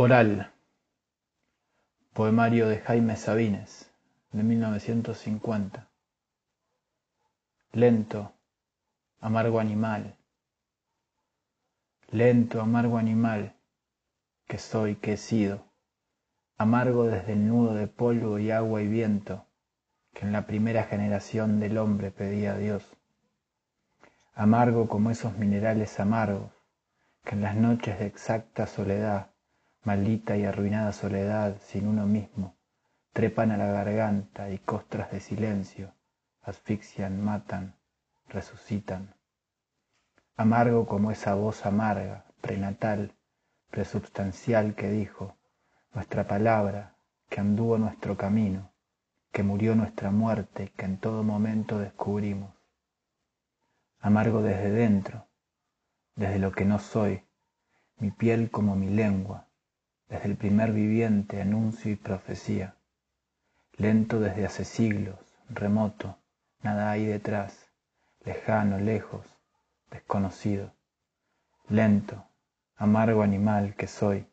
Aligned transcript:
Oral. 0.00 0.52
Poemario 2.12 2.68
de 2.68 2.78
Jaime 2.78 3.16
Sabines, 3.16 3.90
de 4.30 4.44
1950. 4.44 5.88
Lento, 7.72 8.32
amargo 9.20 9.58
animal. 9.58 10.16
Lento, 12.12 12.60
amargo 12.60 12.96
animal, 12.96 13.56
que 14.46 14.58
soy, 14.58 14.94
que 14.94 15.14
he 15.14 15.16
sido. 15.16 15.64
Amargo 16.58 17.08
desde 17.08 17.32
el 17.32 17.48
nudo 17.48 17.74
de 17.74 17.88
polvo 17.88 18.38
y 18.38 18.52
agua 18.52 18.82
y 18.82 18.86
viento, 18.86 19.46
que 20.14 20.26
en 20.26 20.30
la 20.30 20.46
primera 20.46 20.84
generación 20.84 21.58
del 21.58 21.76
hombre 21.76 22.12
pedía 22.12 22.52
a 22.52 22.58
Dios. 22.58 22.84
Amargo 24.32 24.86
como 24.86 25.10
esos 25.10 25.36
minerales 25.38 25.98
amargos, 25.98 26.52
que 27.24 27.34
en 27.34 27.42
las 27.42 27.56
noches 27.56 27.98
de 27.98 28.06
exacta 28.06 28.68
soledad 28.68 29.32
maldita 29.84 30.36
y 30.36 30.44
arruinada 30.44 30.92
soledad 30.92 31.56
sin 31.60 31.86
uno 31.86 32.06
mismo, 32.06 32.56
trepan 33.12 33.50
a 33.50 33.56
la 33.56 33.66
garganta 33.66 34.50
y 34.50 34.58
costras 34.58 35.10
de 35.10 35.20
silencio, 35.20 35.92
asfixian, 36.42 37.22
matan, 37.22 37.74
resucitan. 38.28 39.14
Amargo 40.36 40.86
como 40.86 41.10
esa 41.10 41.34
voz 41.34 41.66
amarga, 41.66 42.24
prenatal, 42.40 43.14
presubstancial 43.70 44.74
que 44.74 44.88
dijo, 44.88 45.36
nuestra 45.92 46.26
palabra, 46.26 46.94
que 47.28 47.40
anduvo 47.40 47.76
nuestro 47.76 48.16
camino, 48.16 48.70
que 49.32 49.42
murió 49.42 49.74
nuestra 49.74 50.10
muerte, 50.10 50.72
que 50.76 50.84
en 50.84 50.98
todo 50.98 51.22
momento 51.22 51.78
descubrimos. 51.78 52.54
Amargo 54.00 54.42
desde 54.42 54.70
dentro, 54.70 55.26
desde 56.14 56.38
lo 56.38 56.52
que 56.52 56.64
no 56.64 56.78
soy, 56.78 57.24
mi 57.98 58.10
piel 58.10 58.50
como 58.50 58.76
mi 58.76 58.90
lengua, 58.90 59.47
desde 60.08 60.26
el 60.26 60.36
primer 60.36 60.72
viviente 60.72 61.40
anuncio 61.40 61.92
y 61.92 61.96
profecía, 61.96 62.76
lento 63.76 64.20
desde 64.20 64.46
hace 64.46 64.64
siglos, 64.64 65.18
remoto, 65.50 66.18
nada 66.62 66.90
hay 66.90 67.04
detrás, 67.04 67.70
lejano, 68.24 68.78
lejos, 68.78 69.26
desconocido, 69.90 70.72
lento, 71.68 72.24
amargo 72.76 73.22
animal 73.22 73.74
que 73.76 73.86
soy, 73.86 74.26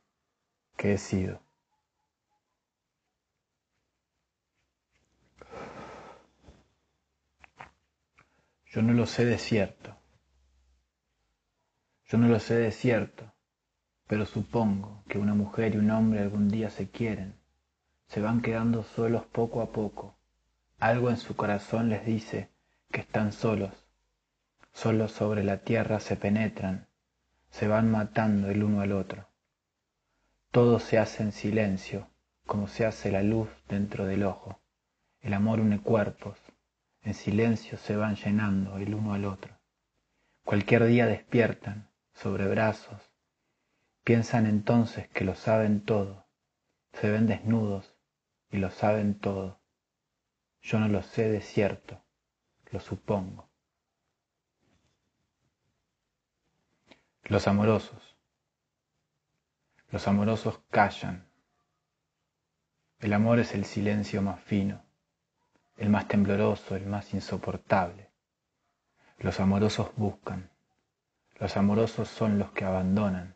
que 0.78 0.94
he 0.94 0.98
sido. 0.98 1.42
Yo 8.68 8.82
no 8.82 8.94
lo 8.94 9.06
sé 9.06 9.24
de 9.24 9.38
cierto. 9.38 9.96
Yo 12.08 12.18
no 12.18 12.28
lo 12.28 12.40
sé 12.40 12.56
de 12.56 12.72
cierto 12.72 13.35
pero 14.08 14.26
supongo 14.26 15.04
que 15.08 15.18
una 15.18 15.34
mujer 15.34 15.76
y 15.76 15.78
un 15.78 15.90
hombre 15.92 16.22
algún 16.22 16.50
día 16.50 16.70
se 16.70 16.90
quieren, 16.90 17.36
se 18.08 18.22
van 18.22 18.42
quedando 18.42 18.84
solos 18.84 19.26
poco 19.26 19.62
a 19.62 19.72
poco. 19.72 20.16
Algo 20.80 21.10
en 21.10 21.18
su 21.18 21.36
corazón 21.36 21.90
les 21.90 22.06
dice 22.06 22.50
que 22.92 23.02
están 23.02 23.32
solos. 23.32 23.72
Solos 24.74 25.12
sobre 25.12 25.44
la 25.44 25.58
tierra 25.58 26.00
se 26.00 26.16
penetran, 26.16 26.88
se 27.50 27.68
van 27.68 27.90
matando 27.90 28.50
el 28.50 28.64
uno 28.64 28.82
al 28.82 28.92
otro. 28.92 29.28
Todo 30.52 30.80
se 30.80 31.00
hace 31.00 31.24
en 31.24 31.32
silencio, 31.32 32.08
como 32.46 32.68
se 32.68 32.86
hace 32.86 33.12
la 33.12 33.24
luz 33.24 33.50
dentro 33.68 34.06
del 34.06 34.24
ojo. 34.24 34.60
El 35.22 35.34
amor 35.34 35.60
une 35.60 35.82
cuerpos, 35.82 36.38
en 37.02 37.14
silencio 37.14 37.78
se 37.78 37.96
van 37.96 38.16
llenando 38.16 38.78
el 38.78 38.94
uno 38.94 39.14
al 39.14 39.26
otro. 39.26 39.54
Cualquier 40.44 40.86
día 40.86 41.08
despiertan, 41.08 41.90
sobre 42.14 42.48
brazos, 42.48 43.15
Piensan 44.06 44.46
entonces 44.46 45.08
que 45.08 45.24
lo 45.24 45.34
saben 45.34 45.84
todo, 45.84 46.28
se 46.94 47.10
ven 47.10 47.26
desnudos 47.26 47.96
y 48.52 48.58
lo 48.58 48.70
saben 48.70 49.18
todo. 49.18 49.60
Yo 50.62 50.80
no 50.80 50.88
lo 50.88 51.02
sé 51.02 51.28
de 51.28 51.42
cierto, 51.42 52.04
lo 52.70 52.80
supongo. 52.80 53.50
Los 57.24 57.48
amorosos. 57.48 58.16
Los 59.90 60.08
amorosos 60.08 60.60
callan. 60.70 61.28
El 63.00 63.12
amor 63.12 63.40
es 63.40 63.56
el 63.56 63.66
silencio 63.66 64.22
más 64.22 64.40
fino, 64.40 64.86
el 65.78 65.90
más 65.90 66.08
tembloroso, 66.08 66.76
el 66.76 66.86
más 66.86 67.12
insoportable. 67.16 68.12
Los 69.18 69.40
amorosos 69.40 69.96
buscan. 69.96 70.52
Los 71.40 71.58
amorosos 71.58 72.08
son 72.08 72.38
los 72.38 72.52
que 72.52 72.66
abandonan 72.66 73.36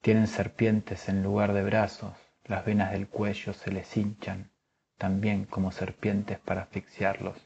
tienen 0.00 0.28
serpientes 0.28 1.08
en 1.08 1.22
lugar 1.22 1.52
de 1.52 1.64
brazos, 1.64 2.14
las 2.44 2.64
venas 2.64 2.92
del 2.92 3.08
cuello 3.08 3.52
se 3.52 3.72
les 3.72 3.96
hinchan, 3.96 4.50
también 4.96 5.44
como 5.44 5.72
serpientes 5.72 6.38
para 6.38 6.62
asfixiarlos. 6.62 7.36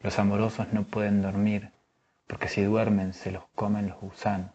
Los 0.00 0.18
amorosos 0.18 0.72
no 0.72 0.84
pueden 0.84 1.20
dormir, 1.20 1.72
porque 2.28 2.48
si 2.48 2.62
duermen 2.62 3.12
se 3.12 3.32
los 3.32 3.44
comen 3.54 3.88
los 3.88 4.00
gusanos. 4.00 4.52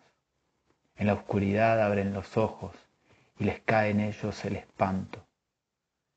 En 0.96 1.08
la 1.08 1.14
oscuridad 1.14 1.82
abren 1.82 2.14
los 2.14 2.38
ojos 2.38 2.74
y 3.38 3.44
les 3.44 3.60
cae 3.60 3.92
en 3.92 4.00
ellos 4.00 4.46
el 4.46 4.56
espanto. 4.56 5.26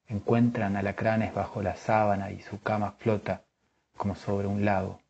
Encuentran 0.06 0.76
alacranes 0.76 1.34
bajo 1.34 1.62
la 1.62 1.74
sábana 1.74 2.30
y 2.30 2.40
su 2.40 2.60
cama 2.60 2.92
flota 2.92 3.42
como 3.96 4.14
sobre 4.14 4.46
un 4.46 4.64
lago. 4.64 5.00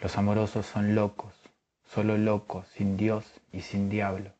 Los 0.00 0.16
amorosos 0.16 0.66
son 0.66 0.94
locos, 0.94 1.34
solo 1.84 2.16
locos, 2.16 2.68
sin 2.68 2.96
Dios 2.96 3.40
y 3.50 3.62
sin 3.62 3.88
diablo. 3.88 4.37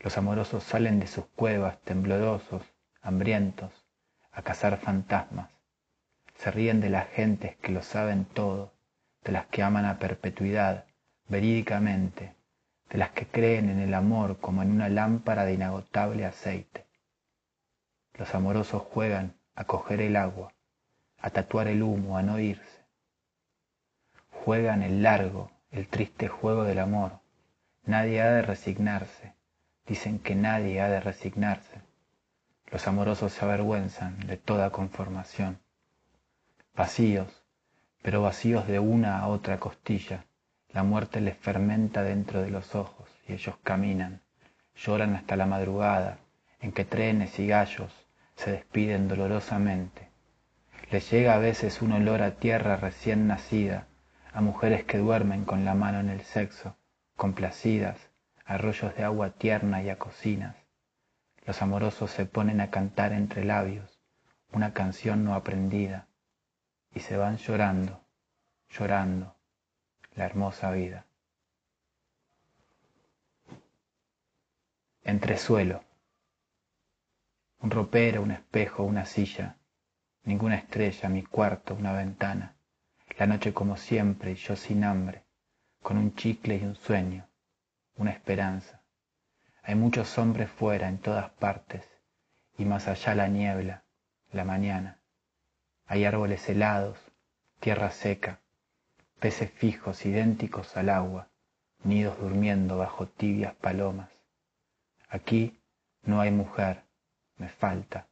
Los 0.00 0.16
amorosos 0.16 0.62
salen 0.62 1.00
de 1.00 1.06
sus 1.06 1.26
cuevas 1.26 1.78
temblorosos, 1.80 2.62
hambrientos, 3.02 3.72
a 4.30 4.42
cazar 4.42 4.78
fantasmas. 4.78 5.50
Se 6.36 6.52
ríen 6.52 6.80
de 6.80 6.88
las 6.88 7.08
gentes 7.08 7.56
que 7.56 7.72
lo 7.72 7.82
saben 7.82 8.24
todo, 8.24 8.72
de 9.24 9.32
las 9.32 9.46
que 9.46 9.62
aman 9.62 9.84
a 9.84 9.98
perpetuidad, 9.98 10.84
verídicamente, 11.26 12.34
de 12.90 12.98
las 12.98 13.10
que 13.10 13.26
creen 13.26 13.68
en 13.68 13.80
el 13.80 13.92
amor 13.92 14.38
como 14.38 14.62
en 14.62 14.70
una 14.70 14.88
lámpara 14.88 15.44
de 15.44 15.54
inagotable 15.54 16.24
aceite. 16.24 16.86
Los 18.14 18.34
amorosos 18.34 18.82
juegan 18.82 19.34
a 19.56 19.64
coger 19.64 20.00
el 20.00 20.14
agua, 20.14 20.54
a 21.18 21.30
tatuar 21.30 21.66
el 21.66 21.82
humo, 21.82 22.16
a 22.16 22.22
no 22.22 22.38
irse. 22.38 22.84
Juegan 24.30 24.82
el 24.82 25.02
largo, 25.02 25.50
el 25.72 25.88
triste 25.88 26.28
juego 26.28 26.62
del 26.62 26.78
amor. 26.78 27.18
Nadie 27.84 28.22
ha 28.22 28.30
de 28.30 28.42
resignarse, 28.42 29.34
Dicen 29.88 30.18
que 30.18 30.34
nadie 30.34 30.80
ha 30.82 30.88
de 30.88 31.00
resignarse. 31.00 31.80
Los 32.70 32.86
amorosos 32.86 33.32
se 33.32 33.44
avergüenzan 33.44 34.20
de 34.26 34.36
toda 34.36 34.70
conformación. 34.70 35.58
Vacíos, 36.74 37.42
pero 38.02 38.20
vacíos 38.20 38.68
de 38.68 38.78
una 38.78 39.18
a 39.20 39.28
otra 39.28 39.58
costilla. 39.58 40.26
La 40.68 40.82
muerte 40.82 41.22
les 41.22 41.38
fermenta 41.38 42.02
dentro 42.02 42.42
de 42.42 42.50
los 42.50 42.74
ojos 42.74 43.08
y 43.26 43.32
ellos 43.32 43.56
caminan, 43.62 44.20
lloran 44.76 45.14
hasta 45.14 45.36
la 45.36 45.46
madrugada, 45.46 46.18
en 46.60 46.72
que 46.72 46.84
trenes 46.84 47.38
y 47.38 47.46
gallos 47.46 47.92
se 48.36 48.52
despiden 48.52 49.08
dolorosamente. 49.08 50.10
Les 50.90 51.10
llega 51.10 51.34
a 51.34 51.38
veces 51.38 51.80
un 51.80 51.92
olor 51.92 52.22
a 52.22 52.32
tierra 52.32 52.76
recién 52.76 53.26
nacida, 53.26 53.86
a 54.34 54.42
mujeres 54.42 54.84
que 54.84 54.98
duermen 54.98 55.46
con 55.46 55.64
la 55.64 55.74
mano 55.74 56.00
en 56.00 56.10
el 56.10 56.20
sexo, 56.20 56.76
complacidas, 57.16 58.07
arroyos 58.48 58.96
de 58.96 59.04
agua 59.04 59.30
tierna 59.30 59.82
y 59.82 59.90
a 59.90 59.98
cocinas. 59.98 60.56
Los 61.44 61.60
amorosos 61.60 62.10
se 62.10 62.24
ponen 62.24 62.62
a 62.62 62.70
cantar 62.70 63.12
entre 63.12 63.44
labios 63.44 64.00
una 64.52 64.72
canción 64.72 65.22
no 65.22 65.34
aprendida 65.34 66.08
y 66.94 67.00
se 67.00 67.18
van 67.18 67.36
llorando, 67.36 68.00
llorando 68.70 69.36
la 70.14 70.24
hermosa 70.24 70.70
vida. 70.72 71.04
Entresuelo. 75.02 75.84
Un 77.60 77.70
ropero, 77.70 78.22
un 78.22 78.30
espejo, 78.30 78.82
una 78.82 79.04
silla, 79.04 79.58
ninguna 80.22 80.56
estrella, 80.56 81.10
mi 81.10 81.22
cuarto, 81.22 81.74
una 81.74 81.92
ventana, 81.92 82.56
la 83.18 83.26
noche 83.26 83.52
como 83.52 83.76
siempre 83.76 84.32
y 84.32 84.36
yo 84.36 84.56
sin 84.56 84.84
hambre, 84.84 85.24
con 85.82 85.98
un 85.98 86.14
chicle 86.14 86.56
y 86.56 86.64
un 86.64 86.76
sueño, 86.76 87.27
una 87.98 88.12
esperanza. 88.12 88.80
Hay 89.62 89.74
muchos 89.74 90.16
hombres 90.16 90.50
fuera 90.50 90.88
en 90.88 90.98
todas 90.98 91.30
partes 91.30 91.86
y 92.56 92.64
más 92.64 92.88
allá 92.88 93.14
la 93.14 93.28
niebla, 93.28 93.84
la 94.32 94.44
mañana. 94.44 94.98
Hay 95.86 96.04
árboles 96.04 96.48
helados, 96.48 96.98
tierra 97.60 97.90
seca, 97.90 98.40
peces 99.20 99.50
fijos 99.50 100.06
idénticos 100.06 100.76
al 100.76 100.88
agua, 100.88 101.28
nidos 101.82 102.18
durmiendo 102.18 102.78
bajo 102.78 103.06
tibias 103.08 103.54
palomas. 103.54 104.10
Aquí 105.08 105.60
no 106.02 106.20
hay 106.20 106.30
mujer, 106.30 106.84
me 107.36 107.48
falta. 107.48 108.06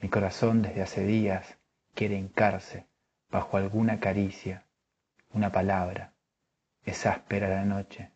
Mi 0.00 0.08
corazón 0.08 0.62
desde 0.62 0.82
hace 0.82 1.04
días 1.04 1.58
quiere 1.94 2.16
hincarse 2.16 2.86
bajo 3.30 3.56
alguna 3.56 4.00
caricia, 4.00 4.64
una 5.32 5.50
palabra. 5.52 6.12
Es 6.84 7.06
áspera 7.06 7.48
la 7.48 7.64
noche, 7.64 8.11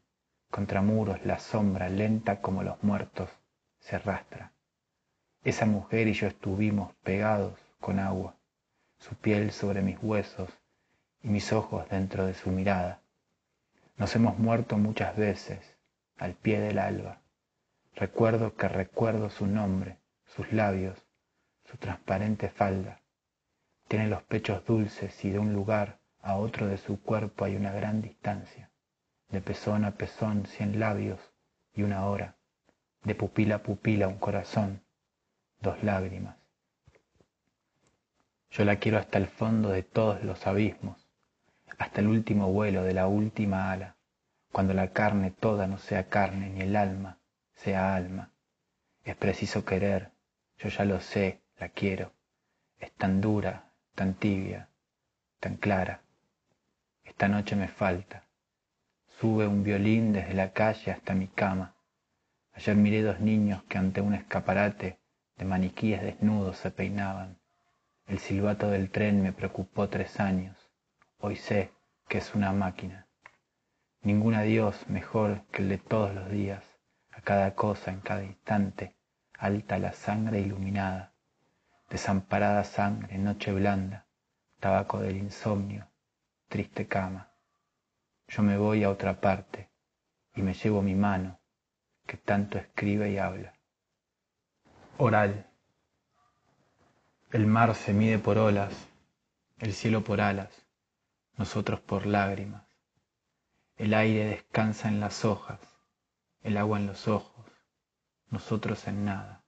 contra 0.56 0.80
muros 0.80 1.22
la 1.26 1.38
sombra 1.38 1.90
lenta 1.90 2.40
como 2.40 2.62
los 2.62 2.82
muertos 2.82 3.28
se 3.78 3.96
arrastra. 3.96 4.52
Esa 5.44 5.66
mujer 5.66 6.08
y 6.08 6.14
yo 6.14 6.28
estuvimos 6.28 6.94
pegados 7.02 7.60
con 7.78 7.98
agua, 7.98 8.36
su 8.98 9.14
piel 9.16 9.52
sobre 9.52 9.82
mis 9.82 9.98
huesos 10.02 10.48
y 11.22 11.28
mis 11.28 11.52
ojos 11.52 11.86
dentro 11.90 12.24
de 12.24 12.32
su 12.32 12.48
mirada. 12.48 13.02
Nos 13.98 14.16
hemos 14.16 14.38
muerto 14.38 14.78
muchas 14.78 15.14
veces 15.14 15.76
al 16.16 16.32
pie 16.32 16.58
del 16.58 16.78
alba. 16.78 17.20
Recuerdo 17.94 18.54
que 18.54 18.66
recuerdo 18.66 19.28
su 19.28 19.46
nombre, 19.46 19.98
sus 20.24 20.50
labios, 20.54 21.06
su 21.66 21.76
transparente 21.76 22.48
falda. 22.48 23.02
Tiene 23.88 24.08
los 24.08 24.22
pechos 24.22 24.64
dulces 24.64 25.22
y 25.22 25.28
de 25.28 25.38
un 25.38 25.52
lugar 25.52 25.98
a 26.22 26.36
otro 26.36 26.66
de 26.66 26.78
su 26.78 26.98
cuerpo 26.98 27.44
hay 27.44 27.56
una 27.56 27.72
gran 27.72 28.00
distancia. 28.00 28.65
De 29.28 29.40
pezón 29.40 29.84
a 29.84 29.92
pezón 29.92 30.46
cien 30.46 30.78
labios 30.78 31.20
y 31.72 31.82
una 31.82 32.06
hora. 32.06 32.36
De 33.02 33.14
pupila 33.14 33.56
a 33.56 33.62
pupila 33.62 34.08
un 34.08 34.18
corazón, 34.18 34.82
dos 35.60 35.82
lágrimas. 35.82 36.36
Yo 38.50 38.64
la 38.64 38.76
quiero 38.76 38.98
hasta 38.98 39.18
el 39.18 39.26
fondo 39.26 39.68
de 39.70 39.82
todos 39.82 40.22
los 40.22 40.46
abismos, 40.46 41.08
hasta 41.78 42.00
el 42.00 42.08
último 42.08 42.52
vuelo 42.52 42.82
de 42.82 42.94
la 42.94 43.06
última 43.06 43.70
ala, 43.70 43.96
cuando 44.52 44.72
la 44.72 44.92
carne 44.92 45.30
toda 45.30 45.66
no 45.66 45.78
sea 45.78 46.08
carne 46.08 46.50
ni 46.50 46.62
el 46.62 46.76
alma 46.76 47.18
sea 47.56 47.94
alma. 47.94 48.30
Es 49.04 49.16
preciso 49.16 49.64
querer, 49.64 50.12
yo 50.58 50.68
ya 50.68 50.84
lo 50.84 51.00
sé, 51.00 51.42
la 51.58 51.68
quiero. 51.68 52.12
Es 52.78 52.92
tan 52.92 53.20
dura, 53.20 53.72
tan 53.94 54.14
tibia, 54.14 54.68
tan 55.40 55.56
clara. 55.56 56.02
Esta 57.04 57.28
noche 57.28 57.56
me 57.56 57.68
falta. 57.68 58.25
Sube 59.18 59.46
un 59.46 59.62
violín 59.62 60.12
desde 60.12 60.34
la 60.34 60.52
calle 60.52 60.92
hasta 60.92 61.14
mi 61.14 61.26
cama. 61.26 61.74
Ayer 62.52 62.76
miré 62.76 63.00
dos 63.00 63.18
niños 63.18 63.62
que 63.64 63.78
ante 63.78 64.02
un 64.02 64.12
escaparate 64.12 65.00
de 65.36 65.44
maniquíes 65.46 66.02
desnudos 66.02 66.58
se 66.58 66.70
peinaban. 66.70 67.38
El 68.04 68.18
silbato 68.18 68.68
del 68.68 68.90
tren 68.90 69.22
me 69.22 69.32
preocupó 69.32 69.88
tres 69.88 70.20
años. 70.20 70.70
Hoy 71.16 71.36
sé 71.36 71.72
que 72.08 72.18
es 72.18 72.34
una 72.34 72.52
máquina. 72.52 73.06
Ningún 74.02 74.34
adiós 74.34 74.86
mejor 74.86 75.46
que 75.46 75.62
el 75.62 75.70
de 75.70 75.78
todos 75.78 76.14
los 76.14 76.30
días, 76.30 76.62
a 77.10 77.22
cada 77.22 77.54
cosa, 77.54 77.92
en 77.92 78.00
cada 78.00 78.22
instante, 78.22 78.96
alta 79.38 79.78
la 79.78 79.94
sangre 79.94 80.40
iluminada, 80.40 81.14
desamparada 81.88 82.64
sangre, 82.64 83.16
noche 83.16 83.50
blanda, 83.50 84.06
tabaco 84.60 85.00
del 85.00 85.16
insomnio, 85.16 85.88
triste 86.50 86.86
cama. 86.86 87.32
Yo 88.28 88.42
me 88.42 88.58
voy 88.58 88.84
a 88.84 88.90
otra 88.90 89.20
parte 89.20 89.70
y 90.34 90.42
me 90.42 90.54
llevo 90.54 90.82
mi 90.82 90.94
mano 90.94 91.38
que 92.06 92.16
tanto 92.16 92.58
escribe 92.58 93.10
y 93.10 93.18
habla. 93.18 93.52
Oral. 94.98 95.50
El 97.32 97.46
mar 97.46 97.74
se 97.74 97.92
mide 97.92 98.18
por 98.18 98.38
olas, 98.38 98.72
el 99.58 99.72
cielo 99.74 100.02
por 100.02 100.20
alas, 100.20 100.50
nosotros 101.36 101.80
por 101.80 102.06
lágrimas. 102.06 102.64
El 103.76 103.92
aire 103.92 104.24
descansa 104.24 104.88
en 104.88 105.00
las 105.00 105.24
hojas, 105.24 105.60
el 106.42 106.56
agua 106.56 106.78
en 106.78 106.86
los 106.86 107.08
ojos, 107.08 107.46
nosotros 108.30 108.86
en 108.86 109.04
nada. 109.04 109.44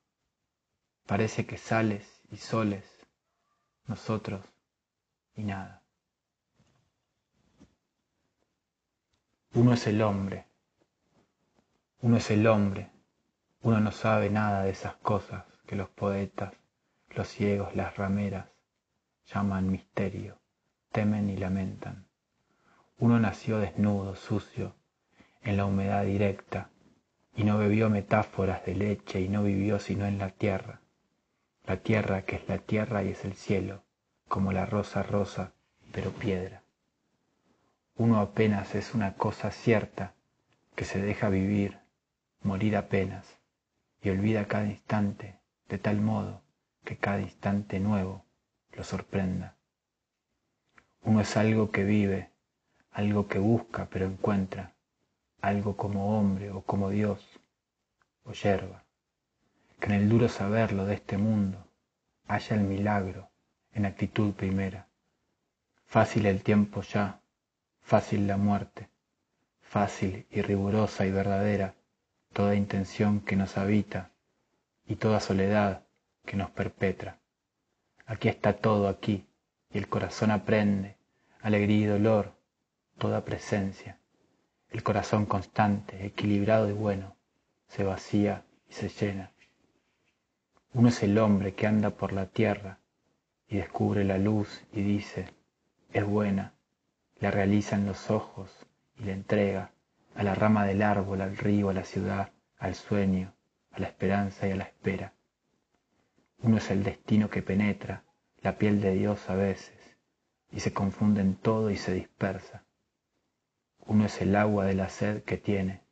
Parece 1.07 1.47
que 1.47 1.57
sales 1.57 2.23
y 2.31 2.37
soles, 2.37 2.85
nosotros 3.87 4.45
y 5.35 5.45
nada. 5.45 5.78
Uno 9.61 9.73
es 9.73 9.89
el 9.89 10.03
hombre, 10.03 10.45
uno 12.01 12.17
es 12.19 12.31
el 12.31 12.47
hombre, 12.47 12.91
uno 13.63 13.81
no 13.81 13.91
sabe 13.91 14.31
nada 14.31 14.63
de 14.63 14.71
esas 14.71 14.95
cosas 14.95 15.47
que 15.67 15.75
los 15.75 15.89
poetas, 15.89 16.55
los 17.11 17.27
ciegos, 17.27 17.75
las 17.75 17.97
rameras 17.97 18.47
llaman 19.27 19.69
misterio, 19.69 20.39
temen 20.93 21.29
y 21.29 21.37
lamentan. 21.37 22.07
Uno 23.01 23.19
nació 23.19 23.59
desnudo, 23.59 24.15
sucio, 24.15 24.77
en 25.43 25.57
la 25.57 25.67
humedad 25.67 26.05
directa, 26.05 26.71
y 27.35 27.43
no 27.43 27.59
bebió 27.59 27.91
metáforas 27.91 28.65
de 28.65 28.77
leche 28.77 29.21
y 29.21 29.29
no 29.29 29.43
vivió 29.43 29.81
sino 29.81 30.07
en 30.07 30.19
la 30.19 30.31
tierra, 30.31 30.83
la 31.67 31.79
tierra 31.79 32.23
que 32.23 32.37
es 32.37 32.49
la 32.49 32.59
tierra 32.59 33.03
y 33.03 33.09
es 33.09 33.25
el 33.25 33.35
cielo, 33.35 33.83
como 34.29 34.53
la 34.53 34.67
rosa 34.67 35.03
rosa, 35.03 35.53
pero 35.91 36.13
piedra. 36.13 36.63
Uno 37.99 38.21
apenas 38.21 38.77
es 38.77 38.95
una 38.95 39.15
cosa 39.15 39.51
cierta 39.51 40.15
que 40.77 40.85
se 40.85 41.03
deja 41.03 41.29
vivir, 41.31 41.81
morir 42.43 42.77
apenas, 42.77 43.27
y 44.01 44.11
olvida 44.11 44.47
cada 44.47 44.67
instante 44.67 45.41
de 45.69 45.79
tal 45.79 46.01
modo 46.01 46.41
que 46.85 46.97
cada 46.97 47.21
instante 47.21 47.81
nuevo 47.81 48.25
lo 48.71 48.85
sorprenda. 48.85 49.57
Uno 51.03 51.23
es 51.23 51.37
algo 51.37 51.73
que 51.73 51.83
vive, 51.83 52.31
algo 52.93 53.27
que 53.27 53.41
busca 53.41 53.89
pero 53.91 54.07
encuentra, 54.07 54.77
algo 55.41 55.77
como 55.77 56.17
hombre 56.17 56.53
o 56.53 56.63
como 56.63 56.91
Dios 56.91 57.41
o 58.23 58.33
yerba, 58.33 58.85
que 59.81 59.87
en 59.87 59.93
el 59.95 60.09
duro 60.09 60.29
saberlo 60.29 60.87
de 60.87 60.95
este 60.95 61.19
mundo 61.19 61.67
haya 62.29 62.55
el 62.55 62.63
milagro 62.63 63.29
en 63.73 63.87
actitud 63.87 64.35
primera. 64.35 64.87
Fácil 65.85 66.27
el 66.27 66.45
tiempo 66.45 66.83
ya, 66.83 67.18
fácil 67.89 68.27
la 68.27 68.37
muerte, 68.37 68.89
fácil 69.61 70.27
y 70.31 70.43
rigurosa 70.43 71.07
y 71.07 71.11
verdadera 71.11 71.75
toda 72.33 72.55
intención 72.55 73.21
que 73.21 73.35
nos 73.35 73.57
habita 73.57 74.11
y 74.87 74.97
toda 74.97 75.21
soledad 75.21 75.87
que 76.27 76.37
nos 76.37 76.51
perpetra. 76.51 77.19
Aquí 78.05 78.29
está 78.29 78.53
todo 78.53 78.89
aquí 78.89 79.27
y 79.71 79.79
el 79.79 79.89
corazón 79.89 80.31
aprende, 80.31 80.97
alegría 81.41 81.79
y 81.79 81.85
dolor, 81.87 82.35
toda 82.99 83.25
presencia 83.25 83.99
el 84.71 84.83
corazón 84.83 85.25
constante, 85.25 86.05
equilibrado 86.05 86.69
y 86.69 86.73
bueno, 86.73 87.17
se 87.69 87.85
vacía 87.85 88.45
y 88.69 88.75
se 88.75 88.89
llena. 88.89 89.33
Uno 90.75 90.89
es 90.89 91.03
el 91.03 91.17
hombre 91.19 91.55
que 91.55 91.67
anda 91.67 91.91
por 91.91 92.13
la 92.13 92.27
tierra 92.27 92.79
y 93.49 93.57
descubre 93.57 94.05
la 94.05 94.19
luz 94.19 94.63
y 94.73 94.83
dice, 94.83 95.27
es 95.91 96.05
buena, 96.05 96.53
la 97.21 97.31
realiza 97.31 97.77
en 97.77 97.87
los 97.87 98.11
ojos 98.11 98.67
y 98.97 99.05
la 99.05 99.13
entrega 99.13 99.73
a 100.15 100.23
la 100.23 100.35
rama 100.35 100.65
del 100.67 100.83
árbol, 100.83 101.21
al 101.21 101.37
río, 101.37 101.71
a 101.71 101.75
la 101.75 101.85
ciudad, 101.85 102.33
al 102.59 102.75
sueño, 102.75 103.35
a 103.71 103.81
la 103.81 103.87
esperanza 103.87 104.49
y 104.49 104.53
a 104.53 104.57
la 104.57 104.65
espera. 104.65 105.13
Uno 106.41 106.59
es 106.59 106.71
el 106.71 106.85
destino 106.85 107.31
que 107.31 107.43
penetra 107.43 108.05
la 108.41 108.59
piel 108.59 108.81
de 108.81 108.93
Dios 108.93 109.29
a 109.29 109.35
veces 109.35 109.97
y 110.51 110.61
se 110.61 110.73
confunde 110.73 111.21
en 111.21 111.35
todo 111.35 111.71
y 111.71 111.77
se 111.77 111.93
dispersa. 111.93 112.65
Uno 113.87 114.07
es 114.07 114.21
el 114.21 114.37
agua 114.37 114.65
de 114.67 114.75
la 114.75 114.89
sed 114.89 115.23
que 115.25 115.37
tiene, 115.37 115.83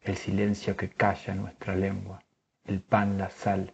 el 0.00 0.16
silencio 0.16 0.76
que 0.76 0.90
calla 0.90 1.34
nuestra 1.34 1.76
lengua, 1.76 2.24
el 2.64 2.80
pan, 2.80 3.18
la 3.18 3.30
sal 3.30 3.72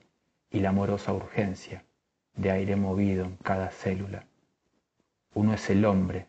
y 0.50 0.60
la 0.60 0.70
amorosa 0.70 1.12
urgencia 1.12 1.84
de 2.34 2.50
aire 2.50 2.76
movido 2.76 3.24
en 3.24 3.36
cada 3.36 3.70
célula. 3.70 4.26
Uno 5.34 5.54
es 5.54 5.70
el 5.70 5.84
hombre, 5.84 6.27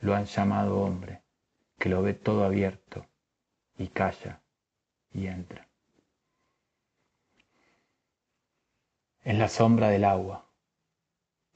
lo 0.00 0.14
han 0.14 0.26
llamado 0.26 0.80
hombre, 0.80 1.22
que 1.78 1.88
lo 1.88 2.02
ve 2.02 2.14
todo 2.14 2.44
abierto 2.44 3.06
y 3.76 3.88
calla 3.88 4.42
y 5.12 5.26
entra. 5.26 5.68
Es 9.22 9.36
la 9.36 9.48
sombra 9.48 9.88
del 9.88 10.04
agua, 10.04 10.48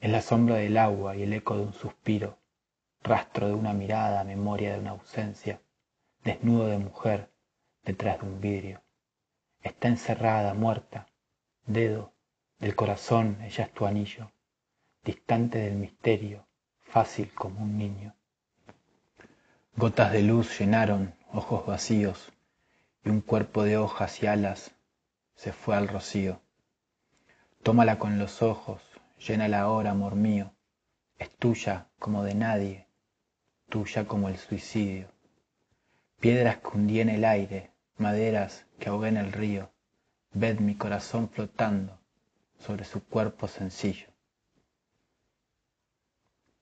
es 0.00 0.10
la 0.10 0.20
sombra 0.20 0.56
del 0.56 0.76
agua 0.76 1.16
y 1.16 1.22
el 1.22 1.32
eco 1.32 1.56
de 1.56 1.62
un 1.62 1.72
suspiro, 1.72 2.38
rastro 3.02 3.48
de 3.48 3.54
una 3.54 3.72
mirada, 3.72 4.24
memoria 4.24 4.72
de 4.72 4.80
una 4.80 4.90
ausencia, 4.90 5.62
desnudo 6.24 6.66
de 6.66 6.78
mujer 6.78 7.32
detrás 7.84 8.20
de 8.20 8.26
un 8.26 8.40
vidrio. 8.40 8.82
Está 9.62 9.88
encerrada, 9.88 10.54
muerta, 10.54 11.06
dedo 11.66 12.12
del 12.58 12.74
corazón, 12.74 13.40
ella 13.42 13.64
es 13.64 13.72
tu 13.72 13.86
anillo, 13.86 14.32
distante 15.04 15.58
del 15.58 15.74
misterio, 15.74 16.46
fácil 16.80 17.32
como 17.34 17.62
un 17.62 17.76
niño. 17.76 18.14
Gotas 19.74 20.12
de 20.12 20.22
luz 20.22 20.58
llenaron 20.58 21.14
ojos 21.32 21.64
vacíos 21.66 22.30
y 23.04 23.08
un 23.08 23.22
cuerpo 23.22 23.64
de 23.64 23.78
hojas 23.78 24.22
y 24.22 24.26
alas 24.26 24.72
se 25.34 25.52
fue 25.52 25.74
al 25.74 25.88
rocío. 25.88 26.42
Tómala 27.62 27.98
con 27.98 28.18
los 28.18 28.42
ojos, 28.42 28.82
llénala 29.18 29.60
ahora, 29.60 29.92
amor 29.92 30.14
mío, 30.14 30.52
es 31.18 31.30
tuya 31.36 31.88
como 31.98 32.22
de 32.22 32.34
nadie, 32.34 32.86
tuya 33.70 34.06
como 34.06 34.28
el 34.28 34.36
suicidio. 34.36 35.08
Piedras 36.20 36.58
que 36.58 36.68
hundí 36.68 37.00
en 37.00 37.08
el 37.08 37.24
aire, 37.24 37.70
maderas 37.96 38.66
que 38.78 38.90
ahogué 38.90 39.08
en 39.08 39.16
el 39.16 39.32
río, 39.32 39.70
ved 40.34 40.58
mi 40.60 40.74
corazón 40.74 41.30
flotando 41.30 41.98
sobre 42.58 42.84
su 42.84 43.02
cuerpo 43.02 43.48
sencillo. 43.48 44.06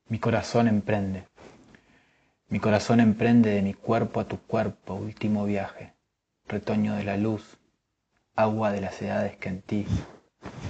Mi 0.07 0.21
corazón 0.21 0.69
emprende, 0.69 1.27
mi 2.51 2.59
corazón 2.59 2.99
emprende 2.99 3.51
de 3.51 3.63
mi 3.63 3.75
cuerpo 3.75 4.19
a 4.19 4.25
tu 4.25 4.41
cuerpo, 4.41 4.95
último 4.95 5.45
viaje, 5.45 5.95
retoño 6.49 6.97
de 6.97 7.05
la 7.05 7.17
luz, 7.17 7.59
agua 8.35 8.73
de 8.73 8.81
las 8.81 9.01
edades 9.01 9.37
que 9.37 9.51
en 9.51 9.63
ti, 9.63 9.87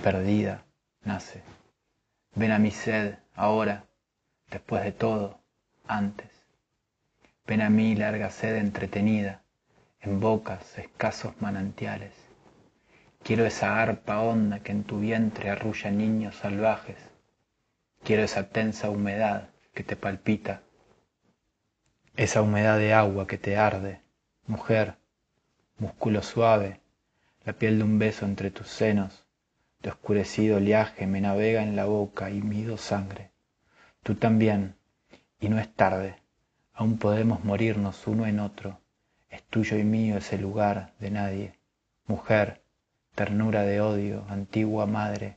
perdida, 0.02 0.66
nace. 1.04 1.42
Ven 2.34 2.52
a 2.52 2.58
mi 2.58 2.70
sed 2.70 3.14
ahora, 3.34 3.86
después 4.50 4.84
de 4.84 4.92
todo, 4.92 5.40
antes. 5.86 6.28
Ven 7.46 7.62
a 7.62 7.70
mí 7.70 7.94
larga 7.94 8.28
sed 8.28 8.56
entretenida, 8.56 9.42
en 10.02 10.20
bocas 10.20 10.76
escasos 10.76 11.32
manantiales. 11.40 12.12
Quiero 13.22 13.46
esa 13.46 13.80
arpa 13.80 14.20
honda 14.20 14.60
que 14.60 14.72
en 14.72 14.84
tu 14.84 15.00
vientre 15.00 15.48
arrulla 15.48 15.90
niños 15.90 16.36
salvajes. 16.36 16.98
Quiero 18.04 18.22
esa 18.22 18.50
tensa 18.50 18.90
humedad 18.90 19.48
que 19.72 19.82
te 19.82 19.96
palpita 19.96 20.60
esa 22.20 22.42
humedad 22.42 22.76
de 22.76 22.92
agua 22.92 23.26
que 23.26 23.38
te 23.38 23.56
arde, 23.56 24.02
mujer, 24.46 24.96
músculo 25.78 26.22
suave, 26.22 26.82
la 27.46 27.54
piel 27.54 27.78
de 27.78 27.84
un 27.84 27.98
beso 27.98 28.26
entre 28.26 28.50
tus 28.50 28.68
senos, 28.68 29.24
de 29.80 29.88
oscurecido 29.88 30.58
oleaje 30.58 31.06
me 31.06 31.22
navega 31.22 31.62
en 31.62 31.76
la 31.76 31.86
boca 31.86 32.28
y 32.28 32.42
mido 32.42 32.76
sangre. 32.76 33.30
Tú 34.02 34.16
también, 34.16 34.76
y 35.40 35.48
no 35.48 35.58
es 35.58 35.74
tarde, 35.74 36.16
aún 36.74 36.98
podemos 36.98 37.42
morirnos 37.42 38.06
uno 38.06 38.26
en 38.26 38.40
otro, 38.40 38.78
es 39.30 39.42
tuyo 39.44 39.78
y 39.78 39.84
mío 39.84 40.18
ese 40.18 40.36
lugar 40.36 40.92
de 41.00 41.10
nadie. 41.10 41.54
Mujer, 42.06 42.60
ternura 43.14 43.62
de 43.62 43.80
odio, 43.80 44.26
antigua 44.28 44.84
madre, 44.84 45.36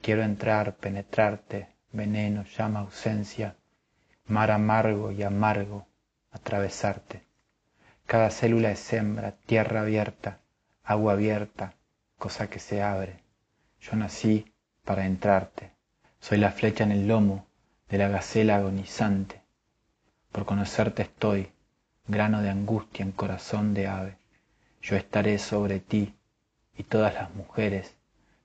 quiero 0.00 0.22
entrar, 0.22 0.76
penetrarte, 0.76 1.70
veneno, 1.90 2.44
llama 2.56 2.78
ausencia, 2.78 3.56
mar 4.26 4.52
amargo 4.52 5.10
y 5.10 5.24
amargo, 5.24 5.89
atravesarte. 6.30 7.22
Cada 8.06 8.30
célula 8.30 8.70
es 8.70 8.92
hembra, 8.92 9.32
tierra 9.46 9.82
abierta, 9.82 10.38
agua 10.84 11.12
abierta, 11.12 11.74
cosa 12.18 12.50
que 12.50 12.58
se 12.58 12.82
abre. 12.82 13.20
Yo 13.80 13.96
nací 13.96 14.52
para 14.84 15.06
entrarte. 15.06 15.70
Soy 16.20 16.38
la 16.38 16.52
flecha 16.52 16.84
en 16.84 16.92
el 16.92 17.06
lomo 17.08 17.46
de 17.88 17.98
la 17.98 18.08
gacela 18.08 18.56
agonizante. 18.56 19.40
Por 20.32 20.44
conocerte 20.44 21.02
estoy, 21.02 21.50
grano 22.06 22.42
de 22.42 22.50
angustia 22.50 23.04
en 23.04 23.12
corazón 23.12 23.74
de 23.74 23.86
ave. 23.86 24.16
Yo 24.82 24.96
estaré 24.96 25.38
sobre 25.38 25.80
ti 25.80 26.14
y 26.76 26.84
todas 26.84 27.14
las 27.14 27.34
mujeres 27.34 27.94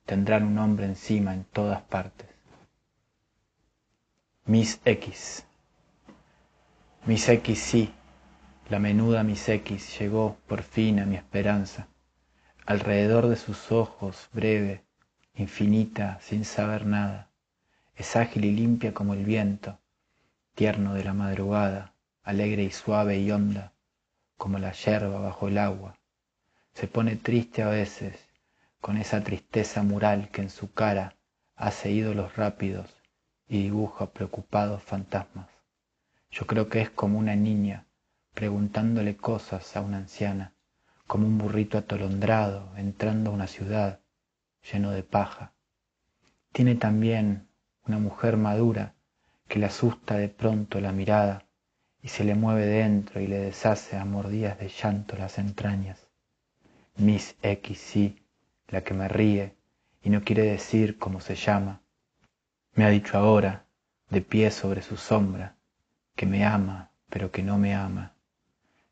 tendrán 0.05 0.43
un 0.43 0.59
hombre 0.59 0.85
encima 0.85 1.33
en 1.33 1.43
todas 1.45 1.81
partes. 1.81 2.29
Miss 4.45 4.79
X 4.85 5.45
mis 7.05 7.29
X 7.29 7.59
sí, 7.59 7.93
la 8.67 8.79
menuda 8.79 9.24
mis 9.24 9.47
X 9.47 10.00
llegó 10.00 10.38
por 10.47 10.63
fin 10.63 11.00
a 11.00 11.05
mi 11.05 11.15
esperanza. 11.15 11.88
Alrededor 12.65 13.27
de 13.27 13.35
sus 13.35 13.71
ojos, 13.71 14.27
breve, 14.33 14.83
infinita, 15.35 16.17
sin 16.21 16.45
saber 16.45 16.88
nada, 16.88 17.29
es 17.95 18.15
ágil 18.15 18.45
y 18.45 18.51
limpia 18.51 18.95
como 18.95 19.13
el 19.13 19.24
viento, 19.24 19.77
tierno 20.55 20.95
de 20.95 21.03
la 21.03 21.13
madrugada, 21.13 21.93
alegre 22.24 22.63
y 22.63 22.71
suave 22.71 23.19
y 23.19 23.29
honda, 23.29 23.74
como 24.35 24.57
la 24.57 24.71
yerba 24.71 25.19
bajo 25.19 25.47
el 25.47 25.59
agua. 25.59 26.00
Se 26.74 26.88
pone 26.88 27.17
triste 27.17 27.62
a 27.62 27.69
veces, 27.69 28.17
con 28.81 28.97
esa 28.97 29.24
tristeza 29.24 29.83
mural 29.83 30.29
que 30.29 30.41
en 30.41 30.50
su 30.50 30.74
cara 30.74 31.15
hace 31.55 31.91
ídolos 31.91 32.35
rápidos 32.35 32.89
y 33.47 33.62
dibuja 33.62 34.12
preocupados 34.12 34.81
fantasmas. 34.81 35.54
Yo 36.35 36.45
creo 36.45 36.67
que 36.67 36.81
es 36.81 36.89
como 36.89 37.17
una 37.17 37.37
niña 37.37 37.85
preguntándole 38.33 39.15
cosas 39.15 39.77
a 39.77 39.79
una 39.79 39.95
anciana, 39.95 40.53
como 41.07 41.25
un 41.25 41.37
burrito 41.37 41.77
atolondrado 41.77 42.73
entrando 42.75 43.31
a 43.31 43.33
una 43.33 43.47
ciudad 43.47 44.01
lleno 44.69 44.91
de 44.91 45.01
paja. 45.01 45.53
Tiene 46.51 46.75
también 46.75 47.47
una 47.87 47.99
mujer 47.99 48.35
madura 48.35 48.95
que 49.47 49.59
le 49.59 49.67
asusta 49.67 50.17
de 50.17 50.27
pronto 50.27 50.81
la 50.81 50.91
mirada 50.91 51.45
y 52.01 52.09
se 52.09 52.25
le 52.25 52.35
mueve 52.35 52.65
dentro 52.65 53.21
y 53.21 53.27
le 53.27 53.39
deshace 53.39 53.95
a 53.95 54.03
mordidas 54.03 54.59
de 54.59 54.67
llanto 54.67 55.15
las 55.15 55.37
entrañas. 55.37 56.09
Miss 56.97 57.37
X, 57.43 57.79
sí, 57.79 58.21
la 58.67 58.83
que 58.83 58.93
me 58.93 59.07
ríe 59.07 59.55
y 60.03 60.09
no 60.09 60.21
quiere 60.21 60.43
decir 60.43 60.97
cómo 60.97 61.21
se 61.21 61.35
llama. 61.35 61.81
Me 62.73 62.83
ha 62.83 62.89
dicho 62.89 63.17
ahora, 63.17 63.67
de 64.09 64.21
pie 64.21 64.51
sobre 64.51 64.81
su 64.81 64.97
sombra, 64.97 65.55
que 66.15 66.25
me 66.25 66.45
ama, 66.45 66.91
pero 67.10 67.31
que 67.31 67.43
no 67.43 67.57
me 67.57 67.75
ama. 67.75 68.13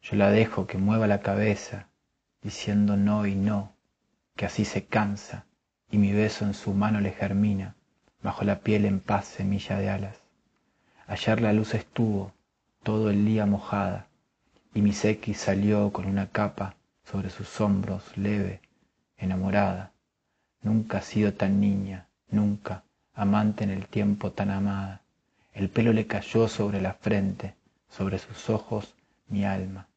Yo 0.02 0.18
la 0.18 0.30
dejo 0.30 0.68
que 0.68 0.78
mueva 0.78 1.08
la 1.08 1.22
cabeza, 1.22 1.88
diciendo 2.42 2.98
no 2.98 3.26
y 3.26 3.36
no, 3.36 3.74
que 4.36 4.46
así 4.46 4.66
se 4.66 4.86
cansa, 4.86 5.46
y 5.90 5.98
mi 5.98 6.12
beso 6.12 6.46
en 6.46 6.54
su 6.54 6.74
mano 6.74 7.00
le 7.00 7.12
germina, 7.12 7.76
bajo 8.22 8.44
la 8.44 8.60
piel 8.60 8.86
en 8.86 9.00
paz 9.00 9.26
semilla 9.26 9.78
de 9.78 9.90
alas. 9.90 10.18
Ayer 11.08 11.42
la 11.42 11.54
luz 11.54 11.74
estuvo 11.74 12.34
todo 12.84 13.10
el 13.10 13.26
día 13.26 13.46
mojada, 13.46 14.08
y 14.74 14.82
mi 14.82 14.92
X 14.92 15.38
salió 15.38 15.94
con 15.94 16.06
una 16.06 16.28
capa 16.28 16.76
sobre 17.06 17.30
sus 17.30 17.62
hombros 17.62 18.18
leve, 18.18 18.62
enamorada. 19.18 19.92
Nunca 20.62 20.98
ha 20.98 21.02
sido 21.02 21.34
tan 21.34 21.60
niña, 21.60 22.08
nunca, 22.30 22.84
amante 23.14 23.64
en 23.64 23.70
el 23.70 23.88
tiempo 23.88 24.32
tan 24.32 24.50
amada. 24.50 25.03
El 25.54 25.70
pelo 25.70 25.94
le 25.94 26.08
cayó 26.08 26.48
sobre 26.48 26.82
la 26.82 26.94
frente, 26.94 27.56
sobre 27.88 28.18
sus 28.18 28.50
ojos 28.50 28.96
mi 29.28 29.46
alma. 29.46 29.88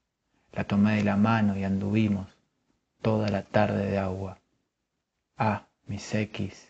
La 0.52 0.64
tomé 0.64 0.96
de 0.96 1.04
la 1.04 1.16
mano 1.16 1.56
y 1.56 1.64
anduvimos 1.64 2.28
toda 3.00 3.30
la 3.30 3.42
tarde 3.42 3.86
de 3.90 3.98
agua. 3.98 4.38
Ah, 5.38 5.66
mis 5.86 6.14
X, 6.14 6.68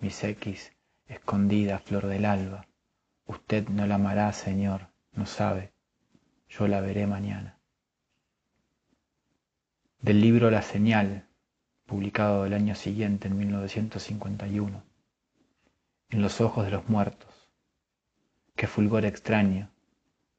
mis 0.00 0.22
X, 0.22 0.72
escondida 1.06 1.78
flor 1.78 2.06
del 2.06 2.26
alba. 2.26 2.66
Usted 3.26 3.68
no 3.68 3.86
la 3.86 3.94
amará, 3.94 4.32
Señor, 4.34 4.88
no 5.12 5.24
sabe. 5.24 5.72
Yo 6.48 6.68
la 6.68 6.80
veré 6.82 7.06
mañana. 7.06 7.58
Del 10.00 10.20
libro 10.20 10.50
La 10.50 10.62
Señal, 10.62 11.26
publicado 11.86 12.44
el 12.44 12.52
año 12.52 12.74
siguiente, 12.74 13.28
en 13.28 13.38
1951. 13.38 14.82
En 16.10 16.22
los 16.22 16.40
ojos 16.40 16.66
de 16.66 16.70
los 16.70 16.88
muertos 16.88 17.25
qué 18.56 18.66
fulgor 18.66 19.04
extraño, 19.04 19.70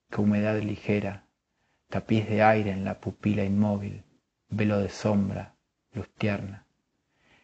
qué 0.10 0.22
humedad 0.22 0.60
ligera, 0.60 1.28
tapiz 1.88 2.28
de 2.28 2.42
aire 2.42 2.72
en 2.72 2.84
la 2.84 3.00
pupila 3.00 3.44
inmóvil, 3.44 4.06
velo 4.50 4.80
de 4.80 4.90
sombra, 4.90 5.54
luz 5.94 6.10
tierna. 6.18 6.66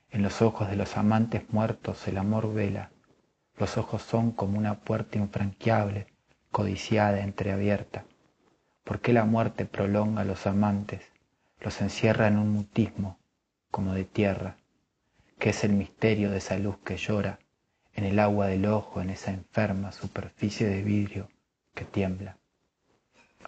En 0.09 0.23
los 0.23 0.41
ojos 0.41 0.71
de 0.71 0.75
los 0.75 0.97
amantes 0.97 1.43
muertos 1.53 2.07
el 2.07 2.17
amor 2.17 2.51
vela, 2.51 2.91
los 3.55 3.77
ojos 3.77 4.01
son 4.01 4.31
como 4.31 4.57
una 4.57 4.79
puerta 4.79 5.19
infranqueable, 5.19 6.07
codiciada, 6.51 7.19
entreabierta. 7.19 8.05
¿Por 8.83 8.99
qué 8.99 9.13
la 9.13 9.25
muerte 9.25 9.65
prolonga 9.65 10.23
a 10.23 10.25
los 10.25 10.47
amantes, 10.47 11.03
los 11.59 11.81
encierra 11.81 12.27
en 12.27 12.39
un 12.39 12.49
mutismo 12.49 13.19
como 13.69 13.93
de 13.93 14.05
tierra? 14.05 14.57
¿Qué 15.37 15.51
es 15.51 15.63
el 15.63 15.73
misterio 15.73 16.31
de 16.31 16.37
esa 16.37 16.57
luz 16.57 16.77
que 16.83 16.97
llora 16.97 17.37
en 17.93 18.05
el 18.05 18.19
agua 18.19 18.47
del 18.47 18.65
ojo, 18.65 19.01
en 19.01 19.09
esa 19.09 19.31
enferma 19.31 19.91
superficie 19.91 20.67
de 20.67 20.81
vidrio 20.83 21.29
que 21.73 21.85
tiembla. 21.85 22.37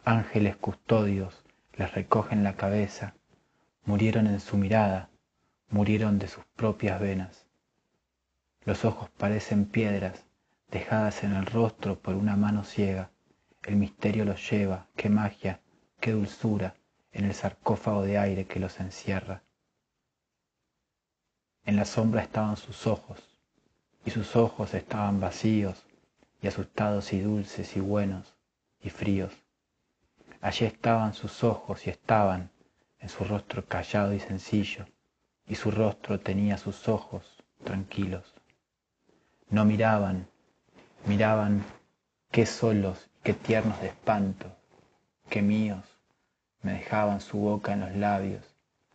Ángeles 0.04 0.56
custodios 0.56 1.44
les 1.74 1.94
recogen 1.94 2.44
la 2.44 2.56
cabeza, 2.56 3.16
murieron 3.86 4.28
en 4.28 4.40
su 4.40 4.58
mirada, 4.58 5.10
murieron 5.70 6.20
de 6.20 6.28
sus 6.28 6.46
propias 6.56 7.00
venas. 7.00 7.48
Los 8.64 8.86
ojos 8.86 9.10
parecen 9.18 9.66
piedras 9.66 10.26
dejadas 10.72 11.24
en 11.24 11.34
el 11.34 11.46
rostro 11.46 12.00
por 12.00 12.16
una 12.16 12.36
mano 12.36 12.64
ciega. 12.64 13.12
El 13.64 13.76
misterio 13.78 14.26
los 14.26 14.50
lleva, 14.50 14.88
qué 14.96 15.10
magia, 15.10 15.62
qué 16.00 16.12
dulzura 16.12 16.76
en 17.12 17.26
el 17.26 17.34
sarcófago 17.34 18.04
de 18.04 18.18
aire 18.18 18.46
que 18.46 18.60
los 18.60 18.80
encierra. 18.80 19.42
En 21.64 21.78
la 21.78 21.86
sombra 21.86 22.22
estaban 22.22 22.58
sus 22.58 22.86
ojos, 22.86 23.35
y 24.06 24.12
sus 24.12 24.36
ojos 24.36 24.76
estaban 24.76 25.20
vacíos, 25.20 25.84
y 26.40 26.48
asustados 26.48 27.12
y 27.12 27.22
dulces 27.22 27.76
y 27.76 27.80
buenos 27.80 28.36
y 28.80 28.92
fríos. 28.92 29.34
Allí 30.42 30.66
estaban 30.66 31.16
sus 31.16 31.44
ojos 31.44 31.88
y 31.88 31.90
estaban 31.90 32.52
en 33.00 33.10
su 33.10 33.24
rostro 33.24 33.66
callado 33.66 34.14
y 34.14 34.20
sencillo, 34.20 34.86
y 35.48 35.56
su 35.56 35.72
rostro 35.72 36.20
tenía 36.20 36.58
sus 36.58 36.88
ojos 36.88 37.44
tranquilos. 37.64 38.36
No 39.50 39.66
miraban, 39.66 40.28
miraban 41.08 41.64
qué 42.30 42.46
solos, 42.46 43.10
qué 43.24 43.34
tiernos 43.34 43.82
de 43.82 43.88
espanto, 43.88 44.56
qué 45.30 45.42
míos, 45.42 45.84
me 46.62 46.74
dejaban 46.74 47.22
su 47.22 47.40
boca 47.40 47.74
en 47.74 47.80
los 47.80 47.96
labios 47.96 48.44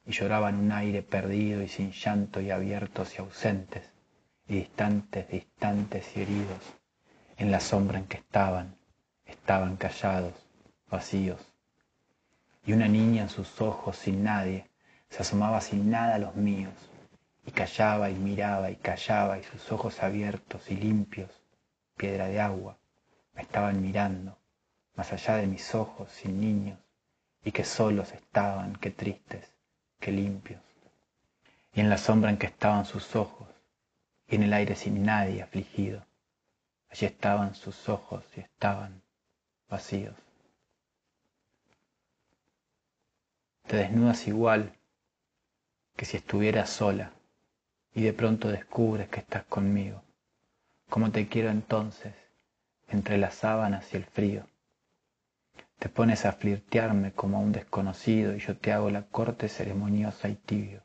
y 0.07 0.13
lloraban 0.13 0.55
un 0.55 0.71
aire 0.71 1.03
perdido 1.03 1.63
y 1.63 1.69
sin 1.69 1.91
llanto 1.91 2.41
y 2.41 2.53
abiertos 2.53 3.17
y 3.17 3.19
ausentes 3.19 3.91
y 4.51 4.57
distantes, 4.57 5.29
distantes 5.29 6.17
y 6.17 6.23
heridos 6.23 6.75
en 7.37 7.53
la 7.53 7.61
sombra 7.61 8.01
en 8.01 8.07
que 8.07 8.17
estaban, 8.17 8.77
estaban 9.25 9.77
callados, 9.77 10.35
vacíos. 10.91 11.41
Y 12.67 12.73
una 12.73 12.89
niña 12.89 13.23
en 13.23 13.29
sus 13.29 13.61
ojos 13.61 13.97
sin 13.97 14.25
nadie 14.25 14.69
se 15.09 15.23
asomaba 15.23 15.61
sin 15.61 15.89
nada 15.89 16.17
a 16.17 16.19
los 16.19 16.35
míos 16.35 16.75
y 17.47 17.53
callaba 17.53 18.11
y 18.11 18.15
miraba 18.15 18.73
y 18.73 18.77
callaba 18.77 19.39
y 19.39 19.45
sus 19.45 19.71
ojos 19.71 20.03
abiertos 20.03 20.69
y 20.69 20.75
limpios, 20.75 21.31
piedra 21.97 22.27
de 22.27 22.41
agua, 22.41 22.77
me 23.35 23.43
estaban 23.43 23.81
mirando, 23.81 24.37
más 24.97 25.13
allá 25.13 25.37
de 25.37 25.47
mis 25.47 25.77
ojos 25.77 26.11
sin 26.11 26.41
niños, 26.41 26.79
y 27.45 27.53
que 27.53 27.63
solos 27.63 28.13
estaban, 28.13 28.75
qué 28.75 28.91
tristes, 28.91 29.55
qué 30.01 30.11
limpios. 30.11 30.61
Y 31.73 31.81
en 31.81 31.89
la 31.89 31.99
sombra 31.99 32.31
en 32.31 32.37
que 32.37 32.47
estaban 32.47 32.85
sus 32.85 33.15
ojos, 33.15 33.50
y 34.31 34.37
en 34.37 34.45
el 34.45 34.53
aire 34.53 34.77
sin 34.77 35.03
nadie 35.03 35.43
afligido, 35.43 36.07
allí 36.89 37.07
estaban 37.07 37.55
sus 37.57 37.89
ojos 37.89 38.25
y 38.37 38.41
estaban 38.41 39.03
vacíos. 39.69 40.15
Te 43.67 43.77
desnudas 43.77 44.29
igual 44.29 44.73
que 45.97 46.05
si 46.05 46.17
estuvieras 46.17 46.71
sola 46.71 47.13
y 47.93 48.03
de 48.03 48.13
pronto 48.13 48.49
descubres 48.49 49.09
que 49.09 49.21
estás 49.21 49.45
conmigo. 49.45 50.03
Como 50.89 51.11
te 51.11 51.29
quiero 51.29 51.51
entonces, 51.51 52.15
entre 52.89 53.19
las 53.19 53.35
sábanas 53.35 53.93
y 53.93 53.97
el 53.97 54.05
frío. 54.05 54.47
Te 55.79 55.89
pones 55.89 56.25
a 56.25 56.33
flirtearme 56.33 57.13
como 57.13 57.39
a 57.39 57.41
un 57.41 57.53
desconocido 57.53 58.35
y 58.37 58.39
yo 58.39 58.57
te 58.57 58.73
hago 58.73 58.91
la 58.91 59.03
corte 59.03 59.49
ceremoniosa 59.49 60.29
y 60.29 60.35
tibio. 60.35 60.85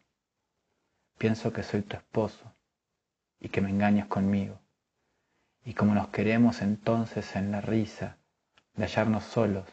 Pienso 1.18 1.54
que 1.54 1.64
soy 1.64 1.82
tu 1.82 1.96
esposo 1.96 2.55
y 3.40 3.50
que 3.50 3.62
me 3.62 3.70
engañas 3.70 4.08
conmigo. 4.08 4.60
Y 5.64 5.74
como 5.74 5.94
nos 5.94 6.10
queremos 6.10 6.62
entonces 6.62 7.36
en 7.36 7.52
la 7.52 7.62
risa 7.62 8.18
de 8.76 8.84
hallarnos 8.84 9.24
solos 9.24 9.68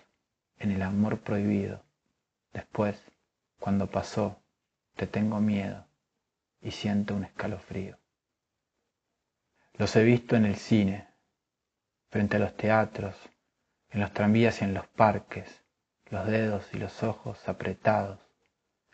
en 0.59 0.71
el 0.71 0.83
amor 0.83 1.21
prohibido, 1.21 1.85
después, 2.53 3.03
cuando 3.59 3.87
pasó, 3.89 4.41
te 4.97 5.07
tengo 5.07 5.41
miedo 5.41 5.87
y 6.61 6.71
siento 6.71 7.15
un 7.15 7.25
escalofrío. 7.25 7.99
Los 9.75 9.97
he 9.97 10.05
visto 10.05 10.37
en 10.37 10.45
el 10.45 10.57
cine, 10.57 11.09
frente 12.11 12.37
a 12.37 12.41
los 12.41 12.57
teatros, 12.57 13.17
en 13.91 14.01
los 14.01 14.13
tranvías 14.13 14.61
y 14.61 14.65
en 14.65 14.75
los 14.75 14.87
parques, 14.87 15.63
los 16.11 16.27
dedos 16.27 16.73
y 16.73 16.79
los 16.79 17.03
ojos 17.03 17.49
apretados. 17.49 18.21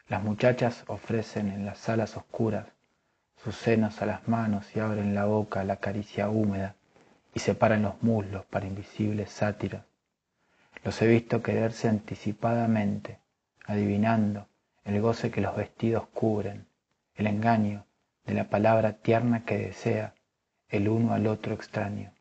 Las 0.07 0.23
muchachas 0.23 0.85
ofrecen 0.87 1.49
en 1.49 1.67
las 1.67 1.79
salas 1.79 2.17
oscuras 2.17 2.67
sus 3.43 3.57
senos 3.57 4.03
a 4.03 4.07
las 4.07 4.27
manos 4.29 4.75
y 4.75 4.81
abren 4.81 5.15
la 5.15 5.25
boca 5.25 5.61
a 5.61 5.65
la 5.65 5.77
caricia 5.77 6.29
húmeda 6.29 6.75
y 7.35 7.41
separan 7.41 7.83
los 7.83 8.03
muslos 8.03 8.45
para 8.47 8.67
invisibles 8.67 9.31
sátiros. 9.31 9.83
Los 10.85 11.01
he 11.03 11.07
visto 11.07 11.43
quererse 11.43 11.89
anticipadamente, 11.89 13.21
adivinando 13.65 14.49
el 14.85 15.01
goce 15.01 15.31
que 15.31 15.41
los 15.41 15.55
vestidos 15.55 16.09
cubren, 16.09 16.67
el 17.15 17.27
engaño 17.27 17.87
de 18.25 18.35
la 18.35 18.49
palabra 18.49 18.95
tierna 18.95 19.45
que 19.45 19.59
desea 19.59 20.15
el 20.69 20.89
uno 20.89 21.15
al 21.15 21.27
otro 21.27 21.55
extraño. 21.55 22.13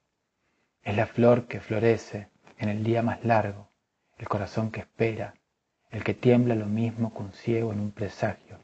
Es 0.83 0.95
la 0.95 1.05
flor 1.05 1.47
que 1.47 1.59
florece 1.59 2.29
en 2.57 2.69
el 2.69 2.83
día 2.83 3.03
más 3.03 3.23
largo, 3.23 3.69
el 4.17 4.27
corazón 4.27 4.71
que 4.71 4.81
espera, 4.81 5.35
el 5.91 6.03
que 6.03 6.13
tiembla 6.13 6.55
lo 6.55 6.65
mismo 6.65 7.13
que 7.13 7.19
un 7.19 7.33
ciego 7.33 7.71
en 7.73 7.79
un 7.79 7.91
presagio. 7.91 8.59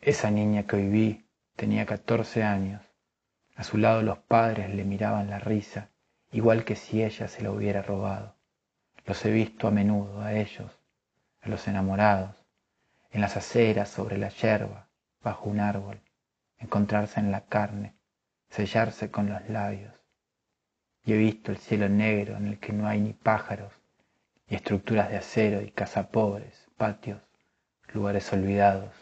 Esa 0.00 0.30
niña 0.30 0.64
que 0.64 0.76
hoy 0.76 0.88
vi 0.88 1.24
tenía 1.62 1.86
catorce 1.86 2.42
años. 2.42 2.82
A 3.54 3.62
su 3.62 3.78
lado 3.78 4.02
los 4.02 4.18
padres 4.18 4.74
le 4.74 4.82
miraban 4.82 5.30
la 5.30 5.38
risa, 5.38 5.90
igual 6.32 6.64
que 6.64 6.74
si 6.74 7.04
ella 7.04 7.28
se 7.28 7.40
la 7.40 7.52
hubiera 7.52 7.82
robado. 7.82 8.34
Los 9.06 9.24
he 9.24 9.30
visto 9.30 9.68
a 9.68 9.70
menudo, 9.70 10.22
a 10.22 10.34
ellos, 10.34 10.76
a 11.40 11.48
los 11.48 11.68
enamorados, 11.68 12.34
en 13.12 13.20
las 13.20 13.36
aceras, 13.36 13.88
sobre 13.88 14.18
la 14.18 14.30
yerba, 14.30 14.88
bajo 15.22 15.48
un 15.48 15.60
árbol, 15.60 16.00
encontrarse 16.58 17.20
en 17.20 17.30
la 17.30 17.42
carne, 17.42 17.94
sellarse 18.50 19.12
con 19.12 19.28
los 19.28 19.48
labios. 19.48 19.94
Y 21.04 21.12
he 21.12 21.16
visto 21.16 21.52
el 21.52 21.58
cielo 21.58 21.88
negro 21.88 22.36
en 22.38 22.48
el 22.48 22.58
que 22.58 22.72
no 22.72 22.88
hay 22.88 23.00
ni 23.00 23.12
pájaros, 23.12 23.72
y 24.48 24.56
estructuras 24.56 25.10
de 25.10 25.18
acero 25.18 25.62
y 25.62 25.72
pobres, 26.10 26.66
patios, 26.76 27.22
lugares 27.92 28.32
olvidados, 28.32 28.92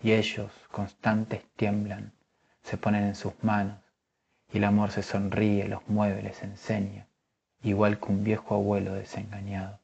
y 0.00 0.12
ellos, 0.12 0.52
constantes, 0.70 1.44
tiemblan, 1.56 2.12
se 2.62 2.76
ponen 2.76 3.04
en 3.04 3.14
sus 3.14 3.32
manos, 3.42 3.80
y 4.52 4.58
el 4.58 4.64
amor 4.64 4.90
se 4.90 5.02
sonríe, 5.02 5.68
los 5.68 5.86
mueve, 5.88 6.22
les 6.22 6.42
enseña, 6.42 7.08
igual 7.62 7.98
que 7.98 8.06
un 8.06 8.24
viejo 8.24 8.54
abuelo 8.54 8.94
desengañado. 8.94 9.80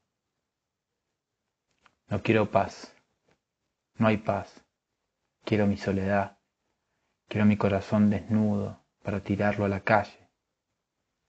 No 2.09 2.23
quiero 2.23 2.51
paz, 2.51 2.95
no 3.97 4.07
hay 4.07 4.19
paz, 4.19 4.65
Quiero 5.47 5.67
mi 5.67 5.77
soledad, 5.77 6.39
quiero 7.29 7.45
mi 7.45 7.59
corazón 7.59 8.09
desnudo 8.09 8.81
para 9.03 9.21
tirarlo 9.21 9.67
a 9.67 9.69
la 9.69 9.81
calle. 9.81 10.31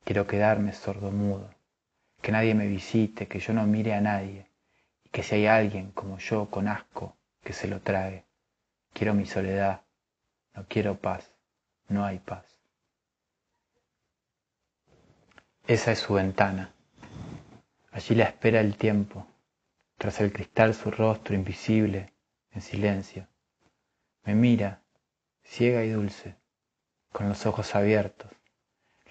Quiero 0.06 0.26
quedarme 0.26 0.71
sordomudo, 0.71 1.54
que 2.21 2.32
nadie 2.32 2.56
me 2.56 2.65
visite, 2.65 3.28
que 3.28 3.39
yo 3.39 3.54
no 3.54 3.67
mire 3.67 3.93
a 3.93 4.00
nadie, 4.00 4.50
y 5.04 5.10
que 5.10 5.21
si 5.21 5.36
hay 5.36 5.48
alguien 5.48 5.91
como 5.91 6.17
yo 6.17 6.50
con 6.50 6.69
asco, 6.69 7.17
que 7.43 7.52
se 7.52 7.67
lo 7.67 7.82
trague. 7.82 8.24
Quiero 8.95 9.13
mi 9.13 9.27
soledad, 9.27 9.81
no 10.55 10.65
quiero 10.67 10.97
paz, 10.99 11.29
no 11.89 12.03
hay 12.03 12.17
paz. 12.17 12.45
Esa 15.67 15.91
es 15.91 15.99
su 15.99 16.15
ventana. 16.15 16.73
Allí 17.91 18.15
la 18.15 18.23
espera 18.23 18.60
el 18.60 18.75
tiempo, 18.75 19.27
tras 19.99 20.19
el 20.21 20.34
cristal 20.34 20.73
su 20.73 20.89
rostro 20.89 21.36
invisible, 21.36 22.13
en 22.51 22.62
silencio 22.62 23.27
me 24.25 24.34
mira, 24.34 24.81
ciega 25.43 25.84
y 25.84 25.91
dulce, 25.91 26.36
con 27.12 27.29
los 27.29 27.45
ojos 27.45 27.75
abiertos. 27.75 28.31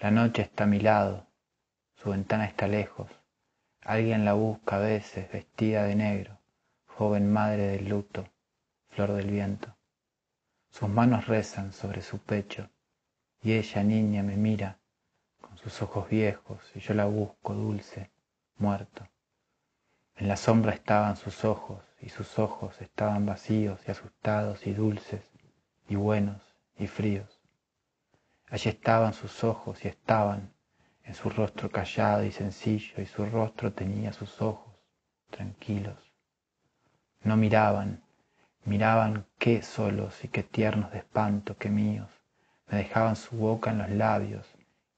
La 0.01 0.11
noche 0.11 0.41
está 0.41 0.65
a 0.65 0.67
mi 0.67 0.81
lado, 0.81 1.25
su 1.95 2.09
ventana 2.09 2.45
está 2.45 2.67
lejos. 2.67 3.09
Alguien 3.81 4.25
la 4.25 4.33
busca 4.33 4.75
a 4.75 4.79
veces, 4.79 5.31
vestida 5.31 5.83
de 5.83 5.95
negro, 5.95 6.37
joven 6.85 7.31
madre 7.31 7.67
del 7.67 7.87
luto, 7.87 8.27
flor 8.89 9.13
del 9.13 9.31
viento. 9.31 9.74
Sus 10.77 10.89
manos 10.89 11.27
rezan 11.27 11.71
sobre 11.71 12.01
su 12.01 12.17
pecho 12.17 12.69
y 13.41 13.53
ella, 13.53 13.81
niña, 13.81 14.23
me 14.23 14.35
mira 14.35 14.77
con 15.39 15.57
sus 15.57 15.81
ojos 15.81 16.09
viejos 16.09 16.59
y 16.75 16.81
yo 16.81 16.93
la 16.93 17.05
busco 17.05 17.53
dulce, 17.53 18.11
muerto. 18.57 19.07
En 20.17 20.27
la 20.27 20.35
sombra 20.35 20.73
estaban 20.73 21.15
sus 21.15 21.45
ojos, 21.45 21.81
y 22.01 22.09
sus 22.09 22.37
ojos 22.39 22.81
estaban 22.81 23.25
vacíos 23.25 23.79
y 23.87 23.91
asustados 23.91 24.67
y 24.67 24.73
dulces 24.73 25.21
y 25.87 25.95
buenos 25.95 26.41
y 26.77 26.87
fríos. 26.87 27.39
Allí 28.49 28.69
estaban 28.69 29.13
sus 29.13 29.45
ojos 29.45 29.85
y 29.85 29.87
estaban 29.87 30.51
en 31.05 31.15
su 31.15 31.29
rostro 31.29 31.71
callado 31.71 32.25
y 32.25 32.33
sencillo, 32.33 33.01
y 33.01 33.05
su 33.05 33.25
rostro 33.25 33.71
tenía 33.71 34.11
sus 34.11 34.41
ojos 34.41 34.75
tranquilos. 35.29 36.11
No 37.21 37.37
miraban, 37.37 38.04
miraban 38.65 39.25
qué 39.37 39.61
solos 39.61 40.23
y 40.23 40.27
qué 40.27 40.43
tiernos 40.43 40.91
de 40.91 40.97
espanto 40.99 41.55
que 41.57 41.69
míos, 41.69 42.09
me 42.67 42.79
dejaban 42.79 43.15
su 43.15 43.35
boca 43.37 43.71
en 43.71 43.77
los 43.77 43.89
labios 43.91 44.47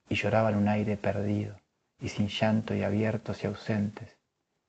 y 0.10 0.16
lloraban 0.16 0.56
un 0.56 0.70
aire 0.70 0.96
perdido 0.96 1.60
y 2.00 2.10
sin 2.10 2.30
llanto 2.30 2.74
y 2.74 2.84
abiertos 2.84 3.44
y 3.44 3.48
ausentes 3.48 4.18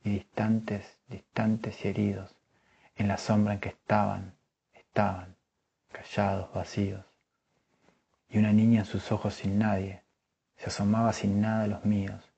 y 0.02 0.10
distantes, 0.10 0.98
distantes 1.08 1.84
y 1.84 1.88
heridos, 1.88 2.34
en 2.96 3.08
la 3.08 3.18
sombra 3.18 3.54
en 3.54 3.60
que 3.60 3.68
estaban, 3.68 4.34
estaban, 4.74 5.36
callados, 5.92 6.52
vacíos. 6.52 7.04
y 8.28 8.38
una 8.38 8.52
niña 8.52 8.80
en 8.80 8.86
sus 8.86 9.10
ojos 9.12 9.34
sin 9.34 9.58
nadie, 9.58 10.02
se 10.56 10.66
asomaba 10.66 11.12
sin 11.12 11.40
nada 11.40 11.64
a 11.64 11.68
los 11.68 11.84
míos, 11.84 12.32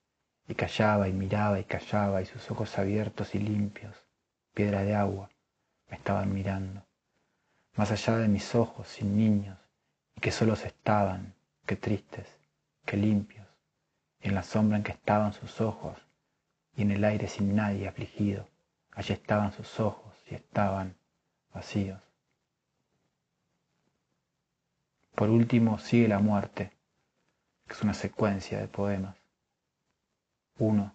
y 0.46 0.54
callaba 0.54 1.08
y 1.08 1.12
miraba 1.12 1.58
y 1.58 1.64
callaba, 1.64 2.22
y 2.22 2.26
sus 2.26 2.50
ojos 2.50 2.78
abiertos 2.78 3.34
y 3.34 3.38
limpios, 3.38 3.96
piedra 4.54 4.82
de 4.82 4.94
agua, 4.94 5.30
me 5.90 5.96
estaban 5.96 6.32
mirando, 6.32 6.82
más 7.74 7.90
allá 7.90 8.16
de 8.16 8.28
mis 8.28 8.54
ojos 8.54 8.88
sin 8.88 9.16
niños, 9.16 9.58
y 10.16 10.20
que 10.20 10.30
solos 10.30 10.64
estaban, 10.64 11.34
que 11.66 11.76
tristes, 11.76 12.28
que 12.86 12.96
limpios, 12.96 13.46
y 14.20 14.28
en 14.28 14.34
la 14.34 14.42
sombra 14.42 14.76
en 14.76 14.84
que 14.84 14.92
estaban 14.92 15.32
sus 15.32 15.60
ojos, 15.60 15.98
y 16.76 16.82
en 16.82 16.92
el 16.92 17.04
aire 17.04 17.28
sin 17.28 17.54
nadie 17.54 17.88
afligido, 17.88 18.48
allí 18.92 19.12
estaban 19.12 19.52
sus 19.52 19.80
ojos 19.80 20.14
y 20.30 20.34
estaban 20.34 20.96
vacíos. 21.52 22.00
Por 25.14 25.28
último 25.28 25.78
sigue 25.78 26.08
la 26.08 26.20
muerte, 26.20 26.72
que 27.66 27.74
es 27.74 27.82
una 27.82 27.94
secuencia 27.94 28.58
de 28.58 28.68
poemas. 28.68 29.16
Uno. 30.58 30.94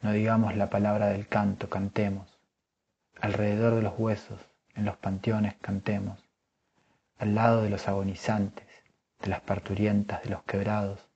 No 0.00 0.12
digamos 0.12 0.54
la 0.56 0.68
palabra 0.68 1.06
del 1.06 1.26
canto, 1.26 1.68
cantemos. 1.70 2.33
Alrededor 3.24 3.74
de 3.74 3.80
los 3.80 3.98
huesos, 3.98 4.38
en 4.74 4.84
los 4.84 4.98
panteones, 4.98 5.54
cantemos. 5.62 6.22
Al 7.16 7.34
lado 7.34 7.62
de 7.62 7.70
los 7.70 7.88
agonizantes, 7.88 8.66
de 9.22 9.28
las 9.28 9.40
parturientas, 9.40 10.22
de 10.24 10.28
los 10.28 10.42
quebrados, 10.42 11.08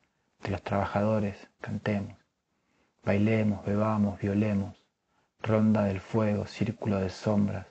de 0.42 0.48
los 0.48 0.62
trabajadores, 0.62 1.50
cantemos. 1.60 2.16
Bailemos, 3.04 3.62
bebamos, 3.66 4.18
violemos. 4.18 4.82
Ronda 5.42 5.84
del 5.84 6.00
fuego, 6.00 6.46
círculo 6.46 6.98
de 6.98 7.10
sombras, 7.10 7.66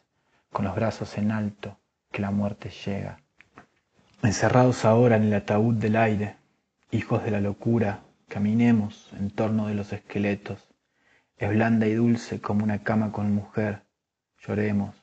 con 0.52 0.66
los 0.66 0.76
brazos 0.76 1.18
en 1.18 1.32
alto, 1.32 1.80
que 2.12 2.22
la 2.22 2.30
muerte 2.30 2.70
llega 2.70 3.18
Encerrados 4.22 4.86
ahora 4.86 5.16
en 5.16 5.24
el 5.24 5.34
ataúd 5.34 5.74
del 5.74 5.96
aire, 5.96 6.36
hijos 6.92 7.24
de 7.24 7.32
la 7.32 7.42
locura, 7.42 8.04
caminemos 8.28 9.12
en 9.14 9.32
torno 9.32 9.66
de 9.66 9.74
los 9.74 9.92
esqueletos. 9.94 10.68
Es 11.38 11.50
blanda 11.50 11.88
y 11.88 11.96
dulce 11.96 12.40
como 12.40 12.64
una 12.64 12.84
cama 12.84 13.12
con 13.12 13.34
mujer. 13.34 13.87
Lloremos, 14.48 14.96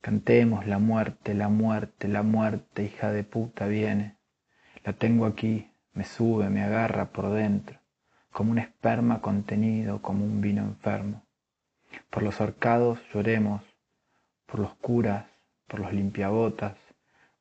cantemos 0.00 0.66
la 0.66 0.80
muerte, 0.80 1.32
la 1.32 1.48
muerte, 1.48 2.08
la 2.08 2.24
muerte, 2.24 2.82
hija 2.82 3.12
de 3.12 3.22
puta 3.22 3.66
viene. 3.66 4.16
La 4.82 4.94
tengo 4.94 5.26
aquí, 5.26 5.70
me 5.92 6.02
sube, 6.02 6.50
me 6.50 6.64
agarra 6.64 7.12
por 7.12 7.30
dentro, 7.30 7.78
como 8.32 8.50
un 8.50 8.58
esperma 8.58 9.20
contenido, 9.20 10.02
como 10.02 10.24
un 10.24 10.40
vino 10.40 10.62
enfermo. 10.64 11.24
Por 12.10 12.24
los 12.24 12.40
horcados 12.40 12.98
lloremos, 13.12 13.62
por 14.46 14.58
los 14.58 14.74
curas, 14.74 15.26
por 15.68 15.78
los 15.78 15.92
limpiabotas, 15.92 16.76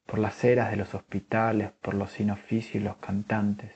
por 0.05 0.19
las 0.19 0.43
eras 0.43 0.69
de 0.69 0.77
los 0.77 0.93
hospitales, 0.93 1.71
por 1.81 1.95
los 1.95 2.11
sin 2.11 2.29
oficio 2.29 2.79
y 2.79 2.83
los 2.83 2.97
cantantes. 2.97 3.71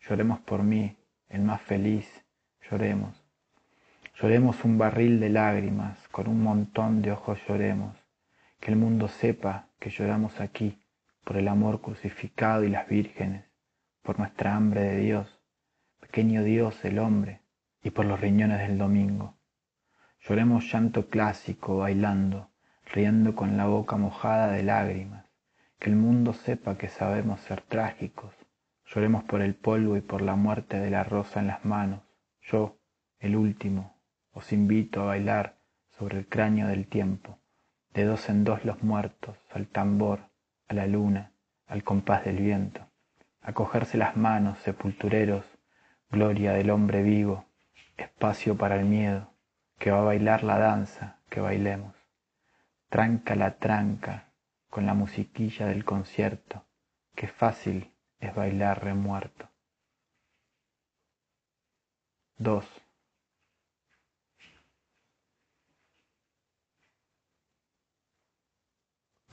Lloremos 0.00 0.40
por 0.40 0.62
mí, 0.62 0.96
el 1.28 1.42
más 1.42 1.60
feliz, 1.60 2.24
lloremos. 2.70 3.23
Lloremos 4.20 4.64
un 4.64 4.78
barril 4.78 5.20
de 5.20 5.28
lágrimas, 5.28 5.98
con 6.08 6.28
un 6.28 6.42
montón 6.42 7.02
de 7.02 7.12
ojos 7.12 7.38
lloremos. 7.48 7.96
Que 8.60 8.70
el 8.70 8.76
mundo 8.76 9.08
sepa 9.08 9.68
que 9.78 9.90
lloramos 9.90 10.40
aquí, 10.40 10.80
por 11.24 11.36
el 11.36 11.48
amor 11.48 11.80
crucificado 11.80 12.64
y 12.64 12.68
las 12.68 12.88
vírgenes, 12.88 13.44
por 14.02 14.18
nuestra 14.18 14.54
hambre 14.54 14.82
de 14.82 14.98
Dios, 14.98 15.40
pequeño 16.00 16.42
Dios 16.42 16.84
el 16.84 16.98
hombre, 16.98 17.40
y 17.82 17.90
por 17.90 18.06
los 18.06 18.20
riñones 18.20 18.60
del 18.60 18.78
domingo. 18.78 19.36
Lloremos 20.20 20.72
llanto 20.72 21.08
clásico, 21.08 21.78
bailando, 21.78 22.50
riendo 22.92 23.34
con 23.34 23.56
la 23.56 23.66
boca 23.66 23.96
mojada 23.96 24.52
de 24.52 24.62
lágrimas 24.62 25.24
que 25.84 25.90
el 25.90 25.96
mundo 25.96 26.32
sepa 26.32 26.78
que 26.78 26.88
sabemos 26.88 27.40
ser 27.40 27.60
trágicos. 27.60 28.34
Lloremos 28.86 29.24
por 29.24 29.42
el 29.42 29.54
polvo 29.54 29.98
y 29.98 30.00
por 30.00 30.22
la 30.22 30.34
muerte 30.34 30.78
de 30.78 30.88
la 30.88 31.04
rosa 31.04 31.40
en 31.40 31.48
las 31.48 31.62
manos. 31.66 32.00
Yo, 32.40 32.78
el 33.18 33.36
último, 33.36 33.93
os 34.34 34.52
invito 34.52 35.02
a 35.02 35.06
bailar 35.06 35.56
sobre 35.96 36.18
el 36.18 36.28
cráneo 36.28 36.66
del 36.66 36.86
tiempo, 36.86 37.38
de 37.92 38.04
dos 38.04 38.28
en 38.28 38.44
dos 38.44 38.64
los 38.64 38.82
muertos, 38.82 39.38
al 39.52 39.68
tambor, 39.68 40.28
a 40.68 40.74
la 40.74 40.86
luna, 40.86 41.32
al 41.66 41.84
compás 41.84 42.24
del 42.24 42.38
viento, 42.38 42.86
a 43.40 43.52
cogerse 43.52 43.96
las 43.96 44.16
manos, 44.16 44.58
sepultureros, 44.58 45.44
gloria 46.10 46.52
del 46.52 46.70
hombre 46.70 47.02
vivo, 47.02 47.46
espacio 47.96 48.56
para 48.56 48.76
el 48.76 48.84
miedo, 48.84 49.30
que 49.78 49.90
va 49.90 50.00
a 50.00 50.04
bailar 50.04 50.42
la 50.42 50.58
danza, 50.58 51.20
que 51.30 51.40
bailemos. 51.40 51.94
Tranca 52.88 53.36
la 53.36 53.58
tranca, 53.58 54.32
con 54.68 54.86
la 54.86 54.94
musiquilla 54.94 55.66
del 55.66 55.84
concierto, 55.84 56.64
qué 57.14 57.28
fácil 57.28 57.92
es 58.18 58.34
bailar 58.34 58.82
remuerto. 58.82 59.48
2. 62.38 62.83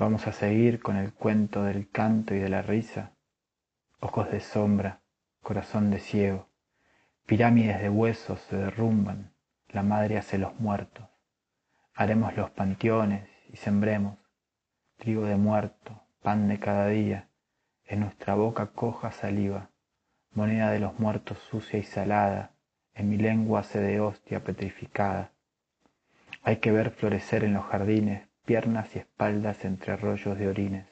Vamos 0.02 0.26
a 0.26 0.32
seguir 0.32 0.80
con 0.80 0.96
el 0.96 1.14
cuento 1.14 1.64
del 1.64 1.88
canto 1.88 2.34
y 2.34 2.40
de 2.40 2.50
la 2.50 2.64
risa, 2.64 3.12
ojos 4.00 4.32
de 4.32 4.40
sombra, 4.40 5.02
corazón 5.44 5.92
de 5.92 6.00
ciego, 6.00 6.50
pirámides 7.28 7.80
de 7.80 7.88
huesos 7.88 8.40
se 8.50 8.58
derrumban, 8.58 9.32
la 9.70 9.84
madre 9.84 10.18
hace 10.18 10.40
los 10.40 10.60
muertos, 10.60 11.08
haremos 11.94 12.36
los 12.36 12.50
panteones 12.50 13.30
y 13.54 13.58
sembremos. 13.58 14.18
Trigo 14.98 15.28
de 15.28 15.36
muerto, 15.36 16.02
pan 16.24 16.48
de 16.48 16.60
cada 16.60 16.88
día, 16.88 17.30
en 17.86 18.00
nuestra 18.00 18.34
boca 18.34 18.72
coja 18.72 19.12
saliva, 19.12 19.70
moneda 20.34 20.72
de 20.72 20.80
los 20.80 20.98
muertos 21.00 21.38
sucia 21.52 21.78
y 21.78 21.84
salada, 21.84 22.54
en 22.96 23.08
mi 23.08 23.18
lengua 23.18 23.60
hace 23.60 23.80
de 23.80 24.00
hostia 24.00 24.44
petrificada. 24.44 25.32
Hay 26.42 26.56
que 26.56 26.72
ver 26.72 26.90
florecer 26.90 27.44
en 27.44 27.54
los 27.54 27.66
jardines 27.66 28.31
piernas 28.52 28.94
y 28.98 29.00
espaldas 29.00 29.64
entre 29.64 29.96
rollos 29.96 30.38
de 30.38 30.50
orines, 30.50 30.86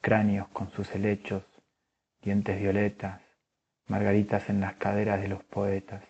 cráneos 0.00 0.48
con 0.48 0.72
sus 0.72 0.92
helechos, 0.92 1.44
dientes 2.20 2.58
violetas, 2.58 3.20
margaritas 3.86 4.50
en 4.50 4.60
las 4.60 4.74
caderas 4.74 5.20
de 5.20 5.28
los 5.28 5.44
poetas. 5.44 6.02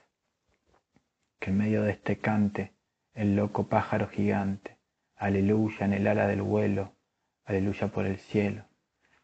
Que 1.38 1.50
en 1.50 1.58
medio 1.58 1.82
de 1.82 1.90
este 1.90 2.16
cante 2.16 2.72
el 3.12 3.36
loco 3.36 3.68
pájaro 3.68 4.08
gigante, 4.08 4.78
aleluya 5.16 5.84
en 5.84 5.92
el 5.92 6.06
ala 6.06 6.26
del 6.26 6.40
vuelo, 6.40 6.94
aleluya 7.44 7.88
por 7.88 8.06
el 8.06 8.16
cielo. 8.16 8.64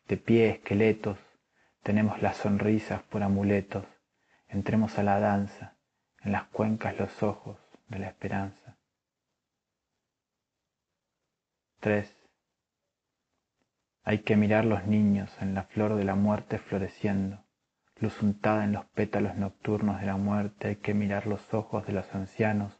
De 0.08 0.18
pie, 0.18 0.50
esqueletos, 0.50 1.16
tenemos 1.82 2.20
las 2.20 2.36
sonrisas 2.36 3.00
por 3.04 3.22
amuletos. 3.22 3.86
Entremos 4.46 4.98
a 4.98 5.02
la 5.02 5.18
danza, 5.20 5.78
en 6.20 6.32
las 6.32 6.44
cuencas 6.48 6.98
los 6.98 7.22
ojos 7.22 7.56
de 7.88 7.98
la 7.98 8.08
esperanza. 8.08 8.76
3. 11.80 12.14
Hay 14.04 14.18
que 14.18 14.36
mirar 14.36 14.66
los 14.66 14.86
niños 14.86 15.30
en 15.40 15.54
la 15.54 15.62
flor 15.62 15.94
de 15.94 16.04
la 16.04 16.14
muerte 16.14 16.58
floreciendo, 16.58 17.42
luz 17.96 18.20
untada 18.20 18.64
en 18.64 18.72
los 18.72 18.84
pétalos 18.84 19.36
nocturnos 19.36 19.98
de 19.98 20.06
la 20.06 20.18
muerte, 20.18 20.68
hay 20.68 20.76
que 20.76 20.92
mirar 20.92 21.26
los 21.26 21.54
ojos 21.54 21.86
de 21.86 21.94
los 21.94 22.14
ancianos 22.14 22.78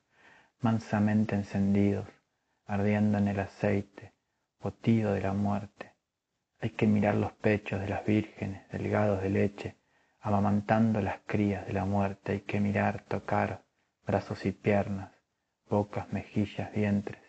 mansamente 0.61 1.35
encendidos, 1.35 2.07
ardiendo 2.67 3.17
en 3.17 3.29
el 3.29 3.41
aceite, 3.41 4.13
botido 4.61 5.15
de 5.15 5.23
la 5.23 5.33
muerte. 5.33 5.95
Hay 6.61 6.71
que 6.71 6.87
mirar 6.87 7.15
los 7.15 7.33
pechos 7.33 7.81
de 7.81 7.89
las 7.89 8.05
vírgenes 8.05 8.69
delgados 8.69 9.23
de 9.23 9.31
leche, 9.31 9.77
amamantando 10.21 11.01
las 11.01 11.21
crías 11.25 11.67
de 11.67 11.73
la 11.73 11.87
muerte. 11.87 12.33
Hay 12.33 12.41
que 12.41 12.61
mirar, 12.61 13.05
tocar 13.05 13.65
brazos 14.07 14.45
y 14.45 14.53
piernas, 14.53 15.11
bocas, 15.71 16.13
mejillas, 16.13 16.71
vientres, 16.75 17.20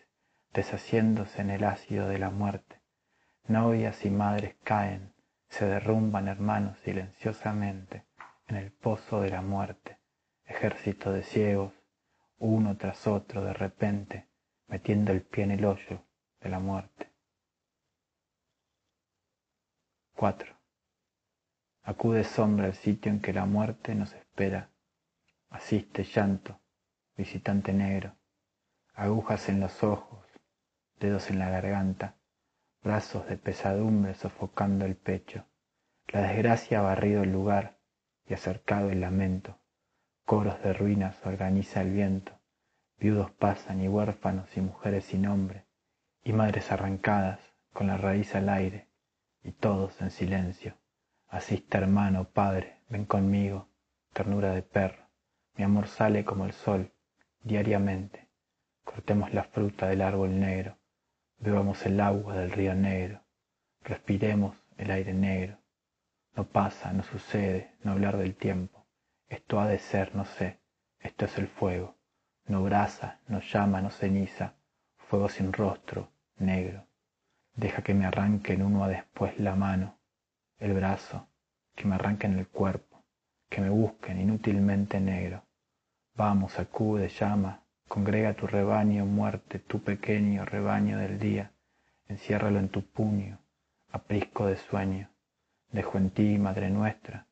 deshaciéndose 0.52 1.40
en 1.40 1.50
el 1.50 1.64
ácido 1.64 2.08
de 2.08 2.18
la 2.18 2.30
muerte. 2.30 2.80
Novias 3.46 4.04
y 4.04 4.10
madres 4.10 4.56
caen, 4.62 5.12
se 5.48 5.66
derrumban 5.66 6.28
hermanos 6.28 6.78
silenciosamente 6.84 8.04
en 8.46 8.56
el 8.56 8.70
pozo 8.72 9.20
de 9.20 9.30
la 9.30 9.42
muerte. 9.42 9.98
Ejército 10.44 11.12
de 11.12 11.22
ciegos, 11.22 11.72
uno 12.38 12.76
tras 12.76 13.06
otro 13.06 13.44
de 13.44 13.52
repente, 13.52 14.28
metiendo 14.66 15.12
el 15.12 15.22
pie 15.22 15.44
en 15.44 15.52
el 15.52 15.64
hoyo 15.64 16.04
de 16.40 16.48
la 16.48 16.58
muerte. 16.58 17.10
4. 20.16 20.54
Acude 21.84 22.24
sombra 22.24 22.66
al 22.66 22.74
sitio 22.74 23.10
en 23.10 23.20
que 23.20 23.32
la 23.32 23.44
muerte 23.44 23.94
nos 23.94 24.12
espera. 24.12 24.70
Asiste 25.50 26.04
llanto, 26.04 26.60
visitante 27.16 27.72
negro, 27.72 28.16
agujas 28.94 29.48
en 29.48 29.60
los 29.60 29.82
ojos, 29.82 30.21
dedos 31.02 31.30
en 31.30 31.40
la 31.40 31.50
garganta, 31.50 32.14
brazos 32.80 33.26
de 33.26 33.36
pesadumbre 33.36 34.14
sofocando 34.14 34.84
el 34.84 34.94
pecho. 34.94 35.44
La 36.06 36.22
desgracia 36.22 36.78
ha 36.78 36.82
barrido 36.82 37.24
el 37.24 37.32
lugar 37.32 37.80
y 38.24 38.34
acercado 38.34 38.90
el 38.90 39.00
lamento. 39.00 39.58
Coros 40.24 40.62
de 40.62 40.72
ruinas 40.72 41.20
organiza 41.26 41.80
el 41.80 41.90
viento. 41.90 42.38
Viudos 42.98 43.32
pasan 43.32 43.82
y 43.82 43.88
huérfanos 43.88 44.56
y 44.56 44.60
mujeres 44.60 45.06
sin 45.06 45.22
nombre, 45.22 45.66
y 46.22 46.32
madres 46.32 46.70
arrancadas 46.70 47.40
con 47.72 47.88
la 47.88 47.96
raíz 47.96 48.36
al 48.36 48.48
aire 48.48 48.88
y 49.42 49.50
todos 49.50 50.00
en 50.00 50.12
silencio. 50.12 50.78
Asista 51.26 51.78
hermano, 51.78 52.28
padre, 52.30 52.78
ven 52.88 53.06
conmigo, 53.06 53.68
ternura 54.12 54.54
de 54.54 54.62
perro. 54.62 55.08
Mi 55.56 55.64
amor 55.64 55.88
sale 55.88 56.24
como 56.24 56.46
el 56.46 56.52
sol, 56.52 56.92
diariamente. 57.42 58.28
Cortemos 58.84 59.34
la 59.34 59.42
fruta 59.42 59.88
del 59.88 60.02
árbol 60.02 60.38
negro, 60.38 60.78
bebamos 61.42 61.84
el 61.86 62.00
agua 62.00 62.36
del 62.36 62.52
río 62.52 62.74
negro, 62.74 63.20
respiremos 63.82 64.56
el 64.76 64.90
aire 64.92 65.12
negro. 65.12 65.58
No 66.36 66.44
pasa, 66.44 66.92
no 66.92 67.02
sucede, 67.02 67.72
no 67.82 67.92
hablar 67.92 68.16
del 68.16 68.36
tiempo. 68.36 68.86
Esto 69.28 69.60
ha 69.60 69.66
de 69.66 69.78
ser, 69.78 70.14
no 70.14 70.24
sé, 70.24 70.60
esto 71.00 71.24
es 71.24 71.36
el 71.38 71.48
fuego. 71.48 71.96
No 72.46 72.62
brasa, 72.62 73.20
no 73.26 73.40
llama, 73.40 73.82
no 73.82 73.90
ceniza, 73.90 74.54
fuego 74.96 75.28
sin 75.28 75.52
rostro, 75.52 76.12
negro. 76.38 76.86
Deja 77.54 77.82
que 77.82 77.92
me 77.92 78.06
arranquen 78.06 78.62
uno 78.62 78.84
a 78.84 78.88
después 78.88 79.38
la 79.38 79.56
mano, 79.56 79.98
el 80.58 80.72
brazo, 80.72 81.28
que 81.74 81.86
me 81.86 81.96
arranquen 81.96 82.38
el 82.38 82.46
cuerpo, 82.46 83.04
que 83.48 83.60
me 83.60 83.68
busquen 83.68 84.20
inútilmente 84.20 85.00
negro. 85.00 85.44
Vamos, 86.14 86.58
acude, 86.58 87.08
llama, 87.08 87.61
congrega 87.88 88.34
tu 88.34 88.46
rebaño, 88.46 89.06
muerte, 89.06 89.58
tu 89.58 89.82
pequeño 89.82 90.44
rebaño 90.44 90.98
del 90.98 91.18
día, 91.18 91.52
enciérralo 92.08 92.58
en 92.58 92.68
tu 92.68 92.82
puño, 92.82 93.38
aprisco 93.90 94.46
de 94.46 94.56
sueño. 94.56 95.10
Dejo 95.70 95.98
en 95.98 96.10
ti, 96.10 96.38
Madre 96.38 96.70
nuestra, 96.70 97.26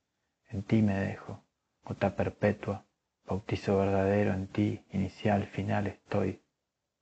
en 0.48 0.62
ti 0.62 0.82
me 0.82 0.94
dejo, 0.94 1.44
gota 1.84 2.16
perpetua, 2.16 2.84
bautizo 3.26 3.76
verdadero 3.76 4.32
en 4.32 4.48
ti, 4.48 4.82
inicial, 4.92 5.46
final 5.46 5.86
estoy, 5.86 6.42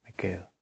me 0.05 0.13
quedo. 0.13 0.51